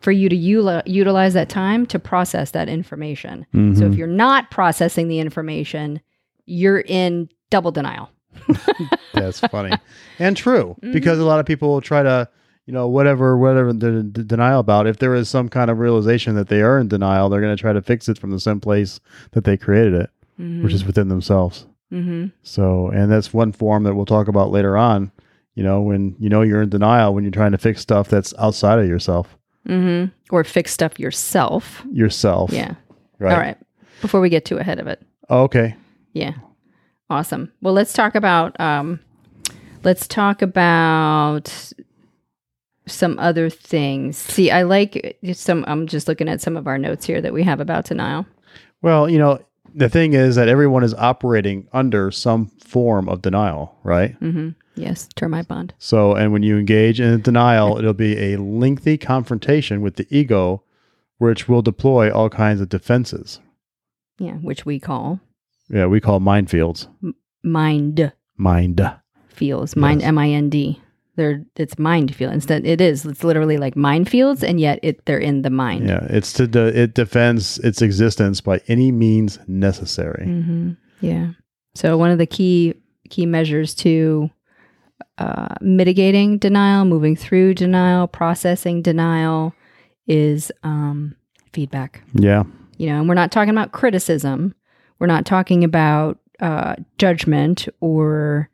for 0.00 0.10
you 0.12 0.28
to 0.28 0.36
utilize 0.36 1.32
that 1.34 1.48
time 1.48 1.86
to 1.86 1.98
process 1.98 2.50
that 2.52 2.68
information. 2.68 3.46
So, 3.52 3.58
Mhm. 3.58 3.92
if 3.92 3.98
you're 3.98 4.06
not 4.06 4.50
processing 4.50 5.08
the 5.08 5.18
information, 5.18 6.00
you're 6.46 6.80
in 6.80 7.28
double 7.50 7.72
denial. 7.72 8.10
That's 9.14 9.40
funny 9.40 9.76
and 10.18 10.36
true 10.36 10.76
Mm-hmm. 10.82 10.92
because 10.92 11.18
a 11.18 11.24
lot 11.24 11.40
of 11.40 11.46
people 11.46 11.68
will 11.70 11.80
try 11.80 12.02
to, 12.02 12.28
you 12.66 12.72
know, 12.72 12.88
whatever, 12.88 13.36
whatever 13.36 13.72
the 13.72 14.02
denial 14.02 14.60
about. 14.60 14.86
If 14.86 14.98
there 14.98 15.14
is 15.14 15.28
some 15.28 15.48
kind 15.48 15.70
of 15.70 15.78
realization 15.78 16.34
that 16.36 16.48
they 16.48 16.62
are 16.62 16.78
in 16.78 16.88
denial, 16.88 17.28
they're 17.28 17.40
going 17.40 17.56
to 17.56 17.60
try 17.60 17.72
to 17.72 17.82
fix 17.82 18.08
it 18.08 18.18
from 18.18 18.30
the 18.30 18.40
same 18.40 18.60
place 18.60 19.00
that 19.32 19.44
they 19.44 19.56
created 19.56 19.94
it, 19.94 20.10
which 20.62 20.72
is 20.72 20.84
within 20.84 21.08
themselves. 21.08 21.66
Mm-hmm. 21.92 22.28
So, 22.42 22.88
and 22.88 23.10
that's 23.12 23.32
one 23.32 23.52
form 23.52 23.84
that 23.84 23.94
we'll 23.94 24.06
talk 24.06 24.28
about 24.28 24.50
later 24.50 24.76
on. 24.76 25.12
You 25.54 25.62
know, 25.62 25.82
when 25.82 26.16
you 26.18 26.28
know 26.28 26.42
you're 26.42 26.62
in 26.62 26.70
denial 26.70 27.14
when 27.14 27.22
you're 27.22 27.30
trying 27.30 27.52
to 27.52 27.58
fix 27.58 27.80
stuff 27.80 28.08
that's 28.08 28.34
outside 28.38 28.78
of 28.78 28.88
yourself, 28.88 29.36
Mm-hmm. 29.68 30.12
Or 30.34 30.44
fix 30.44 30.72
stuff 30.72 30.98
yourself. 31.00 31.82
yourself. 31.90 32.52
Yeah. 32.52 32.74
Right. 33.18 33.32
All 33.32 33.38
right. 33.38 33.56
Before 34.02 34.20
we 34.20 34.28
get 34.28 34.44
too 34.44 34.58
ahead 34.58 34.78
of 34.78 34.86
it. 34.86 35.00
Oh, 35.30 35.44
okay. 35.44 35.74
Yeah. 36.12 36.34
Awesome. 37.08 37.50
Well, 37.62 37.72
let's 37.72 37.92
talk 37.92 38.14
about 38.14 38.58
um 38.60 39.00
let's 39.82 40.06
talk 40.06 40.42
about 40.42 41.72
some 42.86 43.18
other 43.18 43.48
things. 43.50 44.16
See, 44.16 44.50
I 44.50 44.62
like 44.62 45.18
some 45.32 45.64
I'm 45.66 45.86
just 45.86 46.08
looking 46.08 46.28
at 46.28 46.40
some 46.40 46.56
of 46.56 46.66
our 46.66 46.78
notes 46.78 47.06
here 47.06 47.20
that 47.20 47.32
we 47.32 47.42
have 47.42 47.60
about 47.60 47.86
denial. 47.86 48.26
Well, 48.82 49.08
you 49.08 49.18
know, 49.18 49.40
the 49.74 49.88
thing 49.88 50.12
is 50.12 50.36
that 50.36 50.48
everyone 50.48 50.84
is 50.84 50.94
operating 50.94 51.66
under 51.72 52.10
some 52.10 52.46
form 52.46 53.08
of 53.08 53.22
denial, 53.22 53.74
right? 53.82 54.18
Mhm. 54.20 54.54
Yes, 54.76 55.08
termite 55.16 55.48
bond. 55.48 55.72
So, 55.78 56.14
and 56.14 56.32
when 56.32 56.42
you 56.42 56.58
engage 56.58 57.00
in 57.00 57.20
denial, 57.22 57.78
it'll 57.78 57.92
be 57.94 58.18
a 58.18 58.36
lengthy 58.38 58.98
confrontation 58.98 59.80
with 59.82 59.96
the 59.96 60.06
ego, 60.10 60.62
which 61.18 61.48
will 61.48 61.62
deploy 61.62 62.12
all 62.12 62.28
kinds 62.28 62.60
of 62.60 62.68
defenses. 62.68 63.40
Yeah, 64.18 64.34
which 64.34 64.66
we 64.66 64.78
call 64.78 65.20
Yeah, 65.70 65.86
we 65.86 66.00
call 66.00 66.20
minefields. 66.20 66.88
mind 67.42 68.12
Mind. 68.36 68.80
fields. 69.28 69.76
Mind. 69.76 70.02
M 70.02 70.18
I 70.18 70.28
N 70.30 70.48
D. 70.50 70.80
They're 71.16 71.44
it's 71.56 71.78
mind 71.78 72.14
field. 72.14 72.32
Instead, 72.34 72.66
it 72.66 72.80
is. 72.80 73.04
It's 73.06 73.22
literally 73.24 73.56
like 73.56 73.74
minefields, 73.76 74.42
and 74.42 74.58
yet 74.58 74.80
it 74.82 75.04
they're 75.06 75.18
in 75.18 75.42
the 75.42 75.50
mind. 75.50 75.88
Yeah, 75.88 76.04
it's 76.10 76.32
to 76.34 76.46
de- 76.46 76.76
it 76.82 76.94
defends 76.94 77.58
its 77.58 77.80
existence 77.82 78.40
by 78.40 78.60
any 78.68 78.90
means 78.90 79.38
necessary. 79.46 80.24
hmm 80.24 80.72
Yeah. 81.00 81.30
So 81.74 81.96
one 81.96 82.10
of 82.10 82.18
the 82.18 82.26
key 82.26 82.74
key 83.10 83.26
measures 83.26 83.74
to 83.76 84.30
uh, 85.18 85.54
mitigating 85.60 86.38
denial, 86.38 86.84
moving 86.84 87.14
through 87.16 87.54
denial, 87.54 88.06
processing 88.08 88.82
denial, 88.82 89.54
is 90.08 90.50
um, 90.62 91.14
feedback. 91.52 92.02
Yeah, 92.14 92.44
You 92.78 92.88
know, 92.88 92.98
and 93.00 93.08
we're 93.08 93.14
not 93.14 93.30
talking 93.30 93.50
about 93.50 93.72
criticism. 93.72 94.54
We're 94.98 95.06
not 95.06 95.26
talking 95.26 95.62
about 95.64 96.18
uh, 96.40 96.76
judgment 96.98 97.68
or 97.80 98.48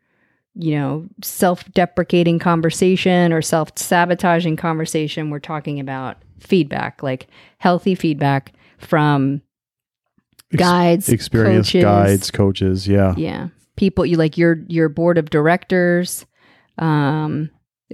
you 0.55 0.75
know 0.75 1.07
self-deprecating 1.23 2.39
conversation 2.39 3.33
or 3.33 3.41
self-sabotaging 3.41 4.57
conversation. 4.57 5.29
We're 5.29 5.39
talking 5.39 5.79
about 5.79 6.17
feedback, 6.39 7.03
like 7.03 7.27
healthy 7.57 7.95
feedback 7.95 8.53
from 8.77 9.41
Ex- 10.53 10.59
guides, 10.59 11.09
experienced 11.09 11.71
coaches, 11.71 11.83
guides, 11.83 12.31
coaches. 12.31 12.87
Yeah, 12.87 13.13
yeah 13.17 13.47
people 13.81 14.05
you 14.05 14.15
like 14.15 14.37
your 14.37 14.63
your 14.67 14.89
board 14.89 15.17
of 15.17 15.31
directors 15.31 16.25
um 16.77 17.49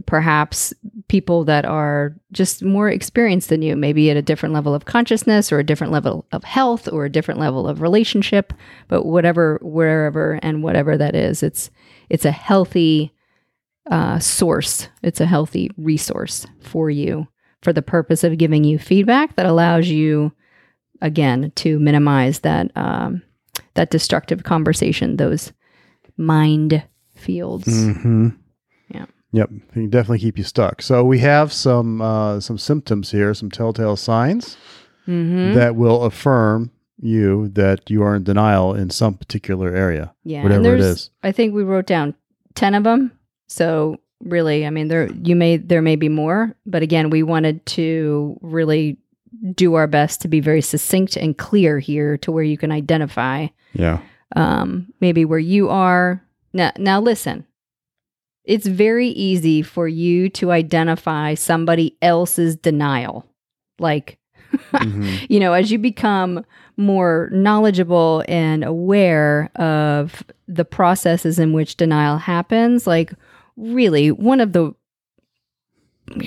perhaps 0.05 0.73
people 1.07 1.45
that 1.45 1.65
are 1.65 2.13
just 2.31 2.61
more 2.61 2.89
experienced 2.89 3.49
than 3.49 3.61
you 3.61 3.75
maybe 3.75 4.11
at 4.11 4.17
a 4.17 4.21
different 4.21 4.53
level 4.53 4.75
of 4.75 4.83
consciousness 4.83 5.49
or 5.49 5.59
a 5.59 5.63
different 5.63 5.93
level 5.93 6.25
of 6.33 6.43
health 6.43 6.91
or 6.91 7.05
a 7.05 7.09
different 7.09 7.39
level 7.39 7.67
of 7.67 7.81
relationship 7.81 8.53
but 8.89 9.05
whatever 9.05 9.59
wherever 9.61 10.39
and 10.43 10.61
whatever 10.61 10.97
that 10.97 11.15
is 11.15 11.41
it's 11.41 11.71
it's 12.09 12.25
a 12.25 12.31
healthy 12.31 13.13
uh, 13.89 14.19
source 14.19 14.89
it's 15.01 15.21
a 15.21 15.25
healthy 15.25 15.71
resource 15.77 16.45
for 16.59 16.89
you 16.89 17.27
for 17.61 17.71
the 17.71 17.81
purpose 17.81 18.23
of 18.23 18.37
giving 18.37 18.63
you 18.63 18.77
feedback 18.77 19.35
that 19.35 19.45
allows 19.45 19.87
you 19.87 20.31
again 21.01 21.51
to 21.55 21.79
minimize 21.79 22.39
that 22.39 22.69
um, 22.75 23.21
that 23.75 23.89
destructive 23.89 24.43
conversation 24.43 25.17
those 25.17 25.53
mind 26.17 26.83
fields 27.15 27.67
hmm 27.67 28.29
Yeah. 28.89 29.05
Yep, 29.33 29.49
it 29.51 29.73
can 29.73 29.89
definitely 29.89 30.19
keep 30.19 30.37
you 30.37 30.43
stuck. 30.43 30.81
So 30.81 31.03
we 31.03 31.19
have 31.19 31.51
some 31.51 32.01
uh, 32.01 32.39
some 32.39 32.57
symptoms 32.57 33.11
here, 33.11 33.33
some 33.33 33.51
telltale 33.51 33.97
signs 33.97 34.57
mm-hmm. 35.07 35.53
that 35.53 35.75
will 35.75 36.03
affirm 36.03 36.71
you 36.99 37.47
that 37.49 37.89
you 37.89 38.01
are 38.03 38.15
in 38.15 38.23
denial 38.23 38.73
in 38.73 38.89
some 38.89 39.13
particular 39.15 39.73
area, 39.75 40.13
yeah 40.23 40.43
whatever 40.43 40.75
it 40.75 40.79
there's- 40.79 40.97
is. 40.97 41.09
i 41.23 41.31
think 41.31 41.53
we 41.53 41.63
wrote 41.63 41.85
down 41.85 42.13
10 42.55 42.73
of 42.75 42.83
them 42.83 43.11
so 43.47 43.97
really 44.23 44.65
i 44.65 44.69
mean 44.71 44.87
there 44.87 45.11
you 45.23 45.35
may 45.35 45.57
there 45.57 45.81
may 45.81 45.95
be 45.95 46.09
more 46.09 46.55
but 46.65 46.81
again 46.81 47.09
we 47.11 47.21
wanted 47.21 47.63
to 47.67 48.37
really 48.41 48.97
do 49.53 49.75
our 49.75 49.85
best 49.87 50.21
to 50.21 50.27
be 50.27 50.39
very 50.39 50.61
succinct 50.61 51.15
and 51.15 51.37
clear 51.37 51.77
here 51.77 52.17
to 52.17 52.31
where 52.31 52.43
you 52.43 52.57
can 52.57 52.71
identify 52.71 53.45
Yeah, 53.73 53.99
um, 54.35 54.91
maybe 54.99 55.25
where 55.25 55.37
you 55.37 55.69
are. 55.69 56.23
Now, 56.53 56.71
now 56.79 56.99
listen, 56.99 57.45
it's 58.43 58.65
very 58.65 59.09
easy 59.09 59.61
for 59.61 59.87
you 59.87 60.29
to 60.29 60.51
identify 60.51 61.35
somebody 61.35 61.97
else's 62.01 62.55
denial. 62.55 63.25
Like, 63.77 64.16
Mhm. 64.73 65.25
you 65.29 65.39
know, 65.39 65.53
as 65.53 65.71
you 65.71 65.77
become 65.77 66.45
more 66.77 67.29
knowledgeable 67.31 68.23
and 68.27 68.63
aware 68.63 69.49
of 69.55 70.23
the 70.47 70.65
processes 70.65 71.39
in 71.39 71.53
which 71.53 71.75
denial 71.77 72.17
happens, 72.17 72.85
like, 72.87 73.13
really, 73.55 74.11
one 74.11 74.39
of 74.41 74.53
the 74.53 74.73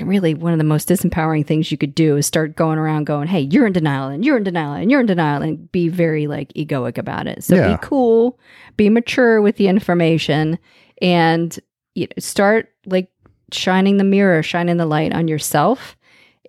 really 0.02 0.34
one 0.34 0.52
of 0.52 0.58
the 0.58 0.64
most 0.64 0.88
disempowering 0.88 1.46
things 1.46 1.72
you 1.72 1.78
could 1.78 1.94
do 1.94 2.16
is 2.16 2.26
start 2.26 2.54
going 2.54 2.78
around 2.78 3.04
going, 3.04 3.26
Hey, 3.26 3.40
you're 3.40 3.66
in 3.66 3.72
denial 3.72 4.08
and 4.08 4.24
you're 4.24 4.36
in 4.36 4.42
denial 4.44 4.74
and 4.74 4.90
you're 4.90 5.00
in 5.00 5.06
denial 5.06 5.40
and 5.42 5.72
be 5.72 5.88
very 5.88 6.26
like 6.26 6.52
egoic 6.52 6.98
about 6.98 7.26
it. 7.26 7.42
So 7.42 7.56
Yeah. 7.56 7.76
be 7.76 7.78
cool, 7.80 8.38
be 8.76 8.90
mature 8.90 9.40
with 9.40 9.56
the 9.56 9.68
information 9.68 10.58
and 11.00 11.58
you 11.94 12.06
know, 12.06 12.12
start 12.18 12.68
like 12.84 13.10
shining 13.52 13.96
the 13.96 14.04
mirror, 14.04 14.42
shining 14.42 14.76
the 14.76 14.86
light 14.86 15.14
on 15.14 15.28
yourself 15.28 15.96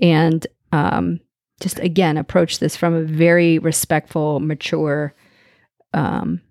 and 0.01 0.45
um 0.73 1.19
just 1.61 1.79
again 1.79 2.17
approach 2.17 2.59
this 2.59 2.75
from 2.75 2.93
a 2.93 3.01
very 3.03 3.57
respectful, 3.59 4.39
mature 4.41 5.13
um 5.93 6.41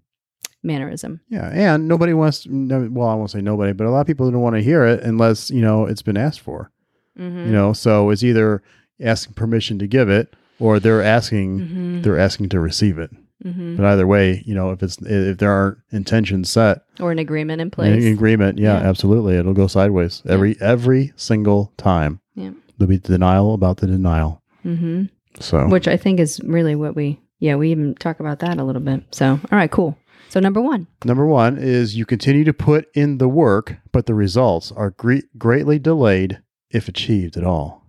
mannerism. 0.62 1.20
yeah, 1.28 1.48
and 1.52 1.88
nobody 1.88 2.12
wants. 2.12 2.46
no- 2.46 2.88
Well, 2.90 3.08
I 3.08 3.14
won't 3.14 3.30
say 3.30 3.40
nobody, 3.40 3.72
but 3.72 3.86
a 3.86 3.90
lot 3.90 4.00
of 4.02 4.06
people 4.06 4.30
don't 4.30 4.40
want 4.42 4.56
to 4.56 4.62
hear 4.62 4.84
it 4.84 5.02
unless 5.02 5.50
you 5.50 5.60
know 5.62 5.86
it's 5.86 6.02
been 6.02 6.16
asked 6.16 6.40
for. 6.40 6.70
Mm-hmm. 7.18 7.46
You 7.46 7.52
know, 7.52 7.72
so 7.72 8.10
it's 8.10 8.22
either 8.22 8.62
asking 9.02 9.34
permission 9.34 9.78
to 9.78 9.86
give 9.86 10.08
it, 10.08 10.34
or 10.58 10.78
they're 10.80 11.02
asking 11.02 11.60
Mm-hmm. 11.60 12.02
they're 12.02 12.18
asking 12.18 12.48
to 12.50 12.60
receive 12.60 12.98
it. 12.98 13.10
Mm-hmm. 13.44 13.76
But 13.76 13.86
either 13.86 14.06
way, 14.06 14.42
you 14.44 14.54
know, 14.54 14.70
if 14.70 14.82
it's 14.82 14.98
if 15.00 15.38
there 15.38 15.50
aren't 15.50 15.78
intentions 15.92 16.50
set, 16.50 16.82
Or 17.00 17.10
an 17.10 17.18
agreement 17.18 17.62
in 17.62 17.70
place. 17.70 18.04
agreement, 18.04 18.58
yeah, 18.58 18.78
Yeah. 18.82 18.86
absolutely, 18.88 19.36
it'll 19.36 19.54
go 19.54 19.66
sideways 19.66 20.22
Yeah. 20.26 20.32
every 20.32 20.56
every 20.60 21.12
single 21.16 21.72
time. 21.78 22.20
Yeah. 22.34 22.50
There'll 22.76 22.90
be 22.90 22.98
denial 22.98 23.54
about 23.54 23.78
the 23.78 23.86
denial. 23.86 24.39
Mm-hmm. 24.64 25.04
So 25.40 25.68
which 25.68 25.86
I 25.88 25.96
think 25.96 26.20
is 26.20 26.40
really 26.44 26.74
what 26.74 26.96
we, 26.96 27.20
yeah, 27.38 27.56
we 27.56 27.70
even 27.70 27.94
talk 27.94 28.20
about 28.20 28.40
that 28.40 28.58
a 28.58 28.64
little 28.64 28.82
bit. 28.82 29.04
So, 29.12 29.26
all 29.32 29.58
right, 29.58 29.70
cool. 29.70 29.96
So, 30.28 30.38
number 30.40 30.60
one, 30.60 30.86
number 31.04 31.26
one 31.26 31.58
is 31.58 31.96
you 31.96 32.06
continue 32.06 32.44
to 32.44 32.52
put 32.52 32.86
in 32.94 33.18
the 33.18 33.28
work, 33.28 33.78
but 33.92 34.06
the 34.06 34.14
results 34.14 34.70
are 34.72 34.90
gre- 34.90 35.26
greatly 35.36 35.78
delayed 35.78 36.40
if 36.70 36.86
achieved 36.88 37.36
at 37.36 37.44
all. 37.44 37.84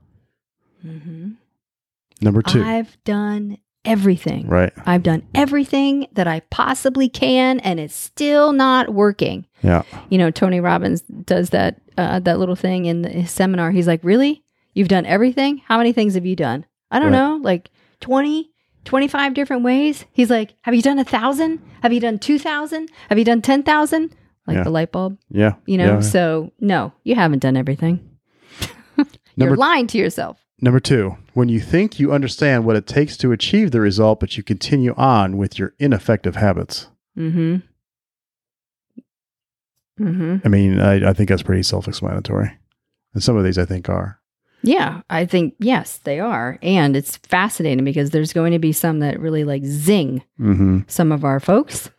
Number 2.21 2.41
2 2.41 2.63
I've 2.63 2.97
done 3.03 3.57
everything. 3.85 4.47
right? 4.47 4.73
I've 4.85 5.03
done 5.03 5.23
everything 5.33 6.07
that 6.13 6.27
I 6.27 6.41
possibly 6.51 7.09
can, 7.09 7.59
and 7.59 7.79
it's 7.79 7.95
still 7.95 8.53
not 8.53 8.93
working. 8.93 9.45
Yeah, 9.63 9.83
You 10.09 10.17
know, 10.17 10.31
Tony 10.31 10.59
Robbins 10.59 11.01
does 11.01 11.49
that 11.51 11.81
uh, 11.97 12.19
that 12.21 12.39
little 12.39 12.55
thing 12.55 12.85
in 12.85 13.03
his 13.03 13.31
seminar. 13.31 13.71
He's 13.71 13.87
like, 13.87 14.03
"Really? 14.03 14.43
You've 14.73 14.87
done 14.87 15.05
everything? 15.05 15.61
How 15.65 15.77
many 15.77 15.91
things 15.93 16.13
have 16.15 16.25
you 16.25 16.35
done? 16.35 16.65
I 16.89 16.99
don't 16.99 17.11
Right. 17.11 17.17
know, 17.17 17.39
like 17.41 17.69
20, 17.99 18.51
25 18.85 19.33
different 19.33 19.63
ways." 19.63 20.05
He's 20.11 20.29
like, 20.29 20.53
"Have 20.63 20.73
you 20.75 20.81
done 20.81 20.99
a 20.99 21.03
thousand? 21.03 21.59
Have 21.83 21.93
you 21.93 21.99
done 21.99 22.19
two 22.19 22.39
thousand? 22.39 22.89
Have 23.09 23.17
you 23.19 23.25
done 23.25 23.41
ten 23.41 23.63
thousand? 23.63 24.15
Like 24.47 24.57
Yeah. 24.57 24.63
the 24.63 24.69
light 24.71 24.91
bulb." 24.91 25.17
yeah, 25.29 25.53
You 25.65 25.77
know, 25.77 25.93
yeah. 25.95 25.99
so 26.01 26.51
no, 26.59 26.93
you 27.03 27.15
haven't 27.15 27.39
done 27.39 27.55
everything. 27.57 27.99
You're 28.97 29.05
Number 29.37 29.55
lying 29.55 29.87
to 29.87 29.97
yourself. 29.97 30.37
Number 30.63 30.79
two, 30.79 31.17
when 31.33 31.49
you 31.49 31.59
think 31.59 31.99
you 31.99 32.11
understand 32.13 32.65
what 32.65 32.75
it 32.75 32.85
takes 32.85 33.17
to 33.17 33.31
achieve 33.31 33.71
the 33.71 33.81
result, 33.81 34.19
but 34.19 34.37
you 34.37 34.43
continue 34.43 34.93
on 34.95 35.37
with 35.37 35.57
your 35.57 35.73
ineffective 35.79 36.35
habits. 36.35 36.87
Mm-hmm. 37.17 37.57
Mm-hmm. 39.99 40.37
I 40.45 40.47
mean, 40.49 40.79
I, 40.79 41.09
I 41.09 41.13
think 41.13 41.29
that's 41.29 41.43
pretty 41.43 41.63
self 41.63 41.87
explanatory. 41.87 42.51
And 43.13 43.21
some 43.23 43.35
of 43.37 43.43
these 43.43 43.57
I 43.57 43.65
think 43.65 43.89
are. 43.89 44.19
Yeah, 44.63 45.01
I 45.09 45.25
think 45.25 45.55
yes, 45.59 45.97
they 45.99 46.19
are, 46.19 46.59
and 46.61 46.95
it's 46.95 47.17
fascinating 47.17 47.83
because 47.83 48.11
there's 48.11 48.33
going 48.33 48.51
to 48.51 48.59
be 48.59 48.71
some 48.71 48.99
that 48.99 49.19
really 49.19 49.43
like 49.43 49.65
zing 49.65 50.23
Mm-hmm. 50.39 50.79
some 50.87 51.11
of 51.11 51.25
our 51.25 51.39
folks, 51.39 51.89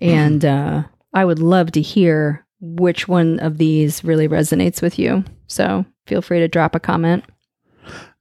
and 0.00 0.44
uh, 0.44 0.82
I 1.14 1.24
would 1.24 1.38
love 1.38 1.72
to 1.72 1.80
hear 1.80 2.46
which 2.60 3.08
one 3.08 3.38
of 3.40 3.56
these 3.58 4.04
really 4.04 4.28
resonates 4.28 4.82
with 4.82 4.98
you. 4.98 5.24
So 5.46 5.84
feel 6.06 6.20
free 6.20 6.40
to 6.40 6.48
drop 6.48 6.74
a 6.74 6.80
comment. 6.80 7.24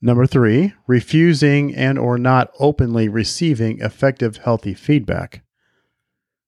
Number 0.02 0.26
three, 0.26 0.74
refusing 0.88 1.76
and 1.76 2.00
or 2.00 2.18
not 2.18 2.52
openly 2.58 3.10
receiving 3.10 3.82
effective, 3.82 4.38
healthy 4.38 4.74
feedback. 4.74 5.44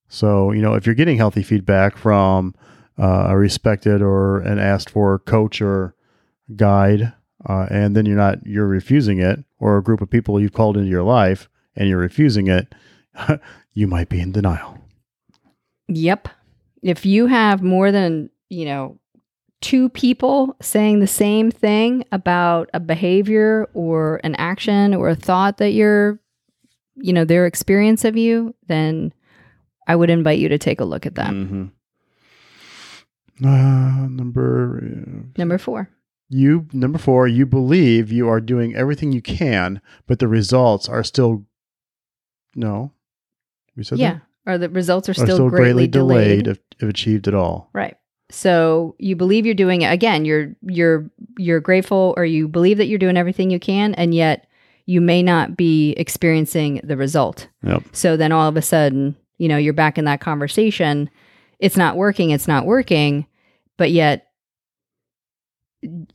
So, 0.08 0.51
you 0.51 0.62
know, 0.62 0.74
if 0.74 0.86
you're 0.86 0.96
getting 0.96 1.17
healthy 1.17 1.43
feedback 1.43 1.98
from 1.98 2.55
uh, 2.98 3.25
a 3.29 3.38
respected 3.38 4.01
or 4.01 4.39
an 4.39 4.58
asked 4.58 4.89
for 4.89 5.20
coach 5.20 5.62
or 5.62 5.96
guide, 6.55 7.13
uh, 7.48 7.67
and 7.69 7.95
then 7.95 8.05
you're 8.05 8.17
not, 8.17 8.45
you're 8.45 8.67
refusing 8.67 9.19
it, 9.19 9.43
or 9.60 9.77
a 9.77 9.83
group 9.83 10.01
of 10.01 10.10
people 10.10 10.39
you've 10.39 10.53
called 10.53 10.77
into 10.77 10.89
your 10.89 11.03
life 11.03 11.50
and 11.75 11.88
you're 11.89 11.98
refusing 11.98 12.48
it, 12.48 12.74
you 13.74 13.88
might 13.88 14.10
be 14.10 14.19
in 14.19 14.31
denial. 14.31 14.77
Yep. 15.88 16.27
If 16.81 17.05
you 17.05 17.27
have 17.27 17.62
more 17.62 17.91
than, 17.91 18.29
you 18.50 18.65
know, 18.65 19.00
two 19.62 19.89
people 19.89 20.55
saying 20.62 21.00
the 21.00 21.07
same 21.07 21.51
thing 21.51 22.03
about 22.12 22.69
a 22.74 22.79
behavior 22.79 23.69
or 23.74 24.19
an 24.24 24.36
action 24.36 24.93
or 24.93 25.10
a 25.10 25.15
thought 25.15 25.57
that 25.57 25.71
you're, 25.71 26.19
you 26.95 27.13
know, 27.13 27.25
their 27.25 27.45
experience 27.45 28.03
of 28.03 28.17
you, 28.17 28.55
then 28.67 29.13
I 29.88 29.95
would 29.95 30.10
invite 30.10 30.39
you 30.39 30.50
to 30.50 30.57
take 30.57 30.79
a 30.79 30.86
look 30.86 31.05
at 31.05 31.15
that. 31.15 31.31
Mhm. 31.31 31.71
Uh, 33.43 34.07
number 34.07 34.77
uh, 34.83 35.21
Number 35.38 35.57
four. 35.57 35.89
You 36.31 36.67
number 36.71 36.97
four. 36.97 37.27
You 37.27 37.45
believe 37.45 38.11
you 38.11 38.27
are 38.29 38.39
doing 38.39 38.75
everything 38.75 39.11
you 39.11 39.21
can, 39.21 39.81
but 40.07 40.19
the 40.19 40.27
results 40.27 40.88
are 40.88 41.03
still 41.03 41.45
no. 42.55 42.93
We 43.75 43.83
said 43.83 44.00
yeah. 44.00 44.13
that? 44.13 44.21
Or 44.53 44.57
the 44.57 44.69
results 44.69 45.07
are 45.07 45.11
are 45.11 45.13
still, 45.13 45.50
greatly, 45.50 45.88
delayed. 45.88 46.47
if, 46.47 46.57
if 46.79 46.89
achieved 46.89 47.27
at 47.27 47.35
all. 47.35 47.69
Right. 47.73 47.95
So 48.31 48.95
you 48.97 49.15
believe 49.15 49.45
you're 49.45 49.53
doing 49.53 49.81
it 49.81 49.91
again. 49.91 50.25
You're 50.25 50.55
you're 50.63 51.11
you're 51.38 51.59
grateful, 51.59 52.13
or 52.17 52.25
you 52.25 52.47
believe 52.47 52.77
that 52.77 52.88
you're 52.88 52.97
doing 52.97 53.17
everything 53.17 53.51
you 53.51 53.59
can, 53.59 53.93
and 53.95 54.15
yet 54.15 54.47
you 54.85 55.01
may 55.01 55.21
not 55.21 55.55
be 55.55 55.91
experiencing 55.91 56.81
the 56.83 56.97
result. 56.97 57.50
Yep. 57.63 57.83
So 57.91 58.17
then 58.17 58.31
all 58.31 58.47
of 58.47 58.57
a 58.57 58.61
sudden, 58.61 59.15
you 59.38 59.47
know, 59.47 59.57
you're 59.57 59.73
back 59.73 59.97
in 59.97 60.05
that 60.05 60.21
conversation. 60.21 61.09
It's 61.59 61.77
not 61.77 61.97
working. 61.97 62.31
It's 62.31 62.47
not 62.47 62.65
working, 62.65 63.27
but 63.77 63.91
yet 63.91 64.30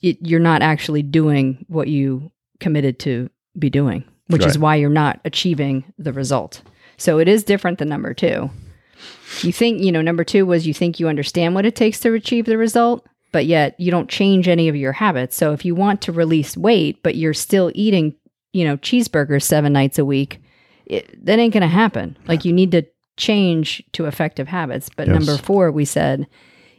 it, 0.03 0.19
you're 0.21 0.41
not 0.41 0.63
actually 0.63 1.03
doing 1.03 1.65
what 1.69 1.89
you 1.89 2.31
committed 2.61 2.99
to 3.01 3.29
be 3.59 3.71
doing, 3.71 4.05
which 4.29 4.45
is 4.45 4.59
why 4.59 4.77
you're 4.77 4.91
not 4.91 5.21
achieving 5.25 5.85
the 5.99 6.13
result. 6.13 6.63
So 6.97 7.19
it 7.19 7.29
is 7.29 7.45
different 7.45 7.79
than 7.79 7.89
number 7.89 8.15
two. 8.15 8.51
You 9.43 9.53
think, 9.53 9.83
you 9.83 9.93
know, 9.93 10.01
number 10.03 10.25
two 10.25 10.47
was 10.47 10.67
you 10.67 10.73
think 10.75 10.99
you 10.99 11.09
understand 11.09 11.55
what 11.55 11.67
it 11.67 11.77
takes 11.77 12.01
to 12.01 12.15
achieve 12.15 12.47
the 12.47 12.57
result, 12.57 13.07
but 13.33 13.45
yet 13.47 13.79
you 13.79 13.91
don't 13.91 14.09
change 14.09 14.49
any 14.49 14.69
of 14.69 14.77
your 14.77 14.93
habits. 14.93 15.37
So 15.37 15.53
if 15.53 15.65
you 15.65 15.75
want 15.75 16.01
to 16.03 16.13
release 16.13 16.57
weight, 16.57 17.03
but 17.03 17.17
you're 17.17 17.35
still 17.35 17.71
eating, 17.75 18.15
you 18.53 18.65
know, 18.65 18.77
cheeseburgers 18.79 19.43
seven 19.43 19.73
nights 19.75 19.99
a 19.99 20.05
week, 20.05 20.41
it, 20.87 21.25
that 21.27 21.39
ain't 21.39 21.53
going 21.53 21.61
to 21.63 21.67
happen. 21.67 22.17
Like 22.27 22.45
you 22.45 22.53
need 22.53 22.71
to 22.73 22.85
change 23.19 23.83
to 23.93 24.07
effective 24.07 24.49
habits. 24.49 24.89
But 24.95 25.09
Yes. 25.09 25.15
number 25.17 25.37
four, 25.43 25.71
we 25.71 25.85
said, 25.85 26.27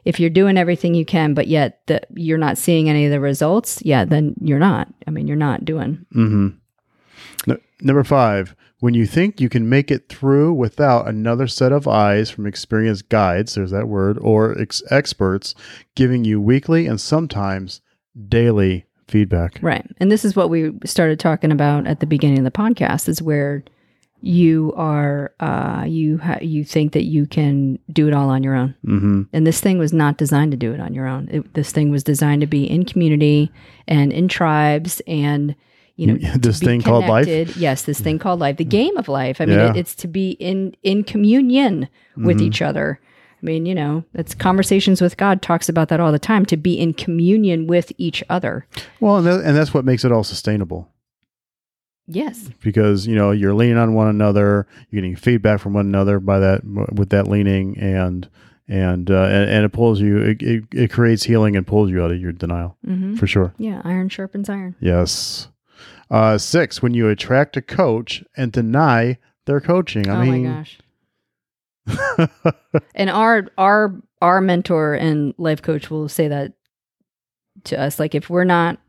if 0.07 0.21
you're 0.21 0.29
doing 0.29 0.57
everything 0.57 0.95
you 0.95 1.03
can, 1.03 1.33
but 1.33 1.47
yet 1.47 1.81
the, 1.87 1.99
you're 2.15 2.37
not 2.37 2.57
seeing 2.57 2.89
any 2.89 3.03
of 3.03 3.11
the 3.11 3.19
results, 3.19 3.81
yeah, 3.83 4.05
then 4.05 4.35
you're 4.39 4.57
not. 4.57 4.87
I 5.05 5.11
mean, 5.11 5.27
you're 5.27 5.35
not 5.35 5.65
doing. 5.65 6.05
Mm-hmm. 6.15 7.51
N- 7.51 7.61
number 7.81 8.05
five, 8.05 8.55
when 8.79 8.93
you 8.93 9.05
think 9.05 9.41
you 9.41 9.49
can 9.49 9.67
make 9.67 9.91
it 9.91 10.07
through 10.07 10.53
without 10.53 11.09
another 11.09 11.45
set 11.45 11.73
of 11.73 11.89
eyes 11.89 12.29
from 12.29 12.47
experienced 12.47 13.09
guides, 13.09 13.55
there's 13.55 13.71
that 13.71 13.89
word, 13.89 14.17
or 14.21 14.57
ex- 14.57 14.81
experts 14.89 15.53
giving 15.95 16.23
you 16.23 16.39
weekly 16.39 16.87
and 16.87 17.01
sometimes 17.01 17.81
daily 18.29 18.85
feedback. 19.09 19.59
Right. 19.61 19.85
And 19.97 20.09
this 20.09 20.23
is 20.23 20.37
what 20.37 20.49
we 20.49 20.71
started 20.85 21.19
talking 21.19 21.51
about 21.51 21.85
at 21.85 21.99
the 21.99 22.07
beginning 22.07 22.37
of 22.37 22.45
the 22.45 22.51
podcast 22.51 23.09
is 23.09 23.21
where 23.21 23.61
you 24.21 24.73
are 24.75 25.31
uh 25.39 25.83
you 25.87 26.17
ha- 26.17 26.39
you 26.41 26.63
think 26.65 26.93
that 26.93 27.03
you 27.05 27.25
can 27.27 27.77
do 27.91 28.07
it 28.07 28.13
all 28.13 28.29
on 28.29 28.43
your 28.43 28.55
own. 28.55 28.73
Mm-hmm. 28.85 29.21
And 29.31 29.45
this 29.47 29.61
thing 29.61 29.77
was 29.77 29.93
not 29.93 30.17
designed 30.17 30.51
to 30.51 30.57
do 30.57 30.73
it 30.73 30.79
on 30.79 30.93
your 30.93 31.07
own. 31.07 31.27
It, 31.31 31.53
this 31.53 31.71
thing 31.71 31.91
was 31.91 32.03
designed 32.03 32.41
to 32.41 32.47
be 32.47 32.63
in 32.69 32.85
community 32.85 33.51
and 33.87 34.11
in 34.11 34.27
tribes 34.27 35.01
and 35.07 35.55
you 35.97 36.07
know 36.07 36.17
this 36.39 36.59
thing 36.59 36.81
called 36.81 37.05
life. 37.05 37.55
Yes, 37.57 37.83
this 37.83 37.99
thing 37.99 38.17
called 38.19 38.39
life, 38.39 38.57
the 38.57 38.65
game 38.65 38.97
of 38.97 39.07
life. 39.07 39.39
I 39.39 39.45
mean, 39.45 39.59
Yeah. 39.59 39.71
it, 39.71 39.77
it's 39.77 39.95
to 39.95 40.07
be 40.07 40.31
in 40.31 40.75
in 40.83 41.03
communion 41.03 41.87
with 42.15 42.37
Mhm. 42.39 42.41
each 42.47 42.61
other. 42.61 42.99
I 43.41 43.45
mean, 43.45 43.67
you 43.67 43.75
know, 43.75 44.03
that's 44.13 44.33
conversations 44.33 44.99
with 44.99 45.15
God 45.15 45.43
talks 45.43 45.69
about 45.69 45.89
that 45.89 45.99
all 45.99 46.11
the 46.11 46.17
time. 46.17 46.43
To 46.47 46.57
be 46.57 46.73
in 46.73 46.93
communion 46.95 47.67
with 47.67 47.91
each 47.99 48.23
other. 48.31 48.65
Well, 48.99 49.17
and, 49.17 49.27
that, 49.27 49.41
and 49.45 49.55
that's 49.55 49.75
what 49.75 49.85
makes 49.85 50.03
it 50.03 50.11
all 50.11 50.23
sustainable 50.23 50.89
Yes. 52.07 52.49
because 52.61 53.05
you 53.05 53.15
know 53.15 53.31
you're 53.31 53.53
leaning 53.53 53.77
on 53.77 53.93
one 53.93 54.07
another, 54.07 54.65
you're 54.89 55.01
getting 55.01 55.15
feedback 55.15 55.59
from 55.59 55.73
one 55.73 55.85
another 55.85 56.19
by 56.19 56.39
that 56.39 56.63
with 56.93 57.09
that 57.09 57.27
leaning, 57.27 57.77
and 57.77 58.29
and 58.67 59.11
uh, 59.11 59.23
and, 59.23 59.49
and 59.49 59.65
it 59.65 59.73
pulls 59.73 59.99
you, 59.99 60.17
it, 60.19 60.41
it, 60.41 60.63
it 60.73 60.91
creates 60.91 61.23
healing 61.23 61.55
and 61.55 61.67
pulls 61.67 61.89
you 61.89 62.03
out 62.03 62.11
of 62.11 62.19
your 62.19 62.31
denial 62.31 62.77
hmm 62.85 63.15
for 63.15 63.27
sure. 63.27 63.53
Yeah, 63.57 63.81
iron 63.83 64.09
sharpens 64.09 64.49
iron. 64.49 64.75
Yes. 64.79 65.49
Uh, 66.09 66.37
six, 66.37 66.81
when 66.81 66.93
you 66.93 67.09
attract 67.09 67.57
a 67.57 67.61
coach 67.61 68.23
and 68.37 68.51
deny 68.51 69.17
their 69.45 69.59
coaching. 69.59 70.07
I 70.09 70.15
oh 70.15 70.31
mean, 70.31 70.43
my 70.43 70.57
gosh. 70.57 70.79
And 72.95 73.09
our 73.09 73.47
our 73.57 73.95
our 74.21 74.41
mentor 74.41 74.93
and 74.93 75.33
life 75.37 75.61
coach 75.61 75.89
will 75.89 76.09
say 76.09 76.27
that 76.27 76.53
to 77.65 77.79
us. 77.79 77.99
Like 77.99 78.15
if 78.15 78.29
we're 78.29 78.43
not, 78.43 78.79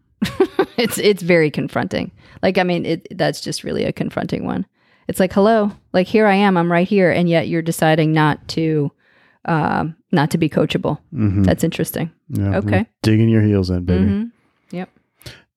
it's 0.79 0.99
it's 0.99 1.23
very 1.23 1.51
confronting. 1.51 2.11
Like 2.43 2.57
I 2.59 2.63
mean, 2.63 2.87
it 2.87 3.07
that's 3.11 3.41
just 3.41 3.65
really 3.65 3.85
a 3.85 3.93
confronting 3.93 4.45
one. 4.45 4.67
It's 5.09 5.21
like 5.21 5.33
hello, 5.33 5.73
like 5.93 6.07
here 6.07 6.27
I 6.27 6.35
am, 6.35 6.57
I'm 6.57 6.71
right 6.71 6.87
here, 6.89 7.11
and 7.11 7.29
yet 7.29 7.49
you're 7.49 7.63
deciding 7.63 8.13
not 8.13 8.47
to, 8.49 8.93
um, 9.47 9.97
not 10.13 10.31
to 10.33 10.39
be 10.39 10.49
coachable. 10.51 10.99
mhm. 11.15 11.45
That's 11.45 11.65
interesting. 11.65 12.11
Yeah, 12.29 12.59
okay. 12.59 12.87
Digging 13.03 13.29
your 13.31 13.43
heels 13.43 13.71
in, 13.71 13.85
baby. 13.85 14.05
Mhm. 14.05 14.31
Yep. 14.71 14.91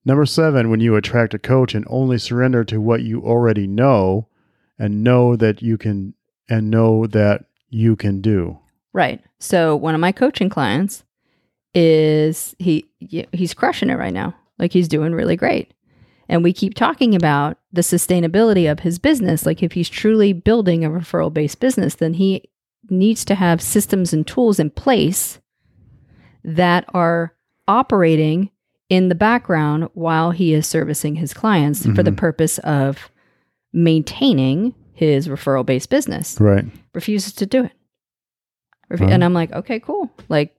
Number 0.06 0.24
seven, 0.26 0.70
when 0.70 0.80
you 0.80 0.96
attract 0.96 1.34
a 1.34 1.38
coach 1.38 1.74
and 1.74 1.84
only 1.88 2.16
surrender 2.18 2.64
to 2.64 2.80
what 2.80 3.02
you 3.02 3.20
already 3.22 3.66
know 3.66 4.26
and 4.78 5.04
know 5.04 5.36
that 5.36 5.60
you 5.62 5.76
can 5.76 6.14
and 6.48 6.70
know 6.70 7.06
that 7.06 7.44
you 7.68 7.94
can 7.94 8.20
do. 8.22 8.58
Right. 8.94 9.20
So 9.38 9.76
one 9.76 9.94
of 9.94 10.00
my 10.00 10.12
coaching 10.12 10.48
clients 10.48 11.04
is 11.74 12.54
he 12.58 12.86
he's 13.32 13.54
crushing 13.54 13.90
it 13.90 13.94
right 13.98 14.12
now. 14.12 14.34
Like 14.62 14.72
he's 14.72 14.88
doing 14.88 15.12
really 15.12 15.36
great. 15.36 15.74
And 16.28 16.42
we 16.42 16.52
keep 16.54 16.74
talking 16.74 17.14
about 17.14 17.58
the 17.72 17.82
sustainability 17.82 18.70
of 18.70 18.80
his 18.80 18.98
business. 18.98 19.44
Like 19.44 19.62
if 19.62 19.72
he's 19.72 19.90
truly 19.90 20.32
building 20.32 20.84
a 20.84 20.88
referral 20.90 21.34
based 21.34 21.60
business, 21.60 21.96
then 21.96 22.14
he 22.14 22.48
needs 22.88 23.24
to 23.26 23.34
have 23.34 23.60
systems 23.60 24.12
and 24.14 24.26
tools 24.26 24.58
in 24.58 24.70
place 24.70 25.40
that 26.44 26.84
are 26.94 27.34
operating 27.68 28.50
in 28.88 29.08
the 29.08 29.14
background 29.14 29.88
while 29.94 30.30
he 30.30 30.54
is 30.54 30.66
servicing 30.66 31.16
his 31.16 31.34
clients 31.34 31.84
for 31.94 32.02
the 32.02 32.10
Mhm. 32.12 32.16
purpose 32.16 32.58
of 32.58 33.10
maintaining 33.72 34.74
his 34.92 35.28
referral 35.28 35.64
based 35.66 35.90
business 35.90 36.36
Right. 36.40 36.64
refuses 36.94 37.32
to 37.34 37.46
do 37.46 37.64
it. 37.64 37.72
Refu- 38.92 39.00
Right. 39.00 39.10
And 39.12 39.24
I'm 39.24 39.32
like, 39.34 39.52
okay, 39.52 39.80
cool. 39.80 40.10
Like, 40.28 40.54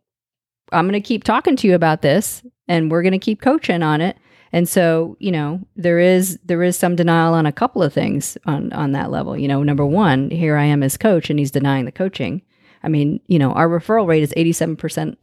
I'm 0.72 0.86
going 0.90 1.02
to 1.02 1.08
keep 1.08 1.24
talking 1.24 1.56
to 1.58 1.68
you 1.68 1.76
about 1.76 2.02
this 2.02 2.44
and 2.68 2.90
we're 2.92 3.02
going 3.04 3.12
to 3.14 3.20
keep 3.20 3.42
coaching 3.42 3.84
on 3.84 4.02
it. 4.02 4.18
And 4.52 4.70
so, 4.70 5.18
you 5.20 5.32
know, 5.32 5.62
there 5.76 5.98
is 6.00 6.38
there 6.46 6.62
is 6.62 6.78
some 6.78 6.96
denial 6.96 7.34
on 7.34 7.46
a 7.48 7.52
couple 7.52 7.82
of 7.82 7.92
things 7.94 8.38
on 8.46 8.72
on 8.74 8.92
that 8.92 9.10
level. 9.10 9.36
You 9.38 9.48
know, 9.48 9.64
number 9.64 9.86
one, 9.86 10.30
here 10.30 10.56
I 10.58 10.66
am 10.66 10.84
as 10.84 10.96
coach 10.98 11.30
and 11.30 11.40
he's 11.40 11.50
denying 11.52 11.86
the 11.86 11.92
coaching. 11.92 12.42
I 12.84 12.88
mean, 12.90 13.20
you 13.28 13.40
know, 13.40 13.52
our 13.54 13.68
referral 13.68 14.08
rate 14.08 14.22
is 14.24 14.34
87% 14.38 15.16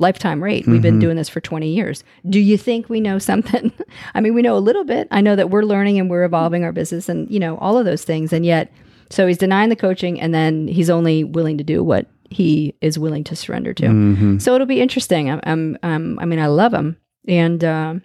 lifetime 0.00 0.42
rate. 0.44 0.66
We've 0.66 0.82
been 0.82 0.98
Mhm. 0.98 1.00
doing 1.00 1.16
this 1.16 1.28
for 1.28 1.40
20 1.40 1.68
years. 1.74 2.04
Do 2.28 2.38
you 2.38 2.56
think 2.56 2.88
we 2.88 3.00
know 3.00 3.18
something? 3.18 3.72
I 4.14 4.20
mean, 4.20 4.34
we 4.34 4.42
know 4.42 4.56
a 4.56 4.60
little 4.60 4.84
bit. 4.84 5.08
I 5.10 5.20
know 5.20 5.34
that 5.34 5.50
we're 5.50 5.62
learning 5.64 5.98
and 5.98 6.08
we're 6.10 6.24
evolving 6.24 6.62
our 6.62 6.70
business 6.72 7.08
and, 7.08 7.28
you 7.30 7.40
know, 7.40 7.56
all 7.58 7.76
of 7.78 7.84
those 7.84 8.04
things. 8.04 8.32
And 8.32 8.44
yet, 8.46 8.70
so 9.10 9.26
he's 9.26 9.38
denying 9.38 9.70
the 9.70 9.76
coaching 9.76 10.20
and 10.20 10.32
then 10.34 10.68
he's 10.68 10.90
only 10.90 11.24
willing 11.24 11.58
to 11.58 11.64
do 11.64 11.82
what 11.82 12.06
he 12.30 12.74
is 12.80 12.98
willing 12.98 13.24
to 13.24 13.36
surrender 13.36 13.72
to. 13.74 13.86
Mhm. 13.86 14.40
So 14.42 14.54
it'll 14.54 14.66
be 14.66 14.80
interesting. 14.80 15.30
I'm, 15.30 15.40
I'm, 15.44 15.78
um, 15.82 16.18
I 16.18 16.24
mean, 16.24 16.38
I 16.38 16.46
love 16.46 16.72
him, 16.74 16.96
and 17.26 17.62
um, 17.64 18.02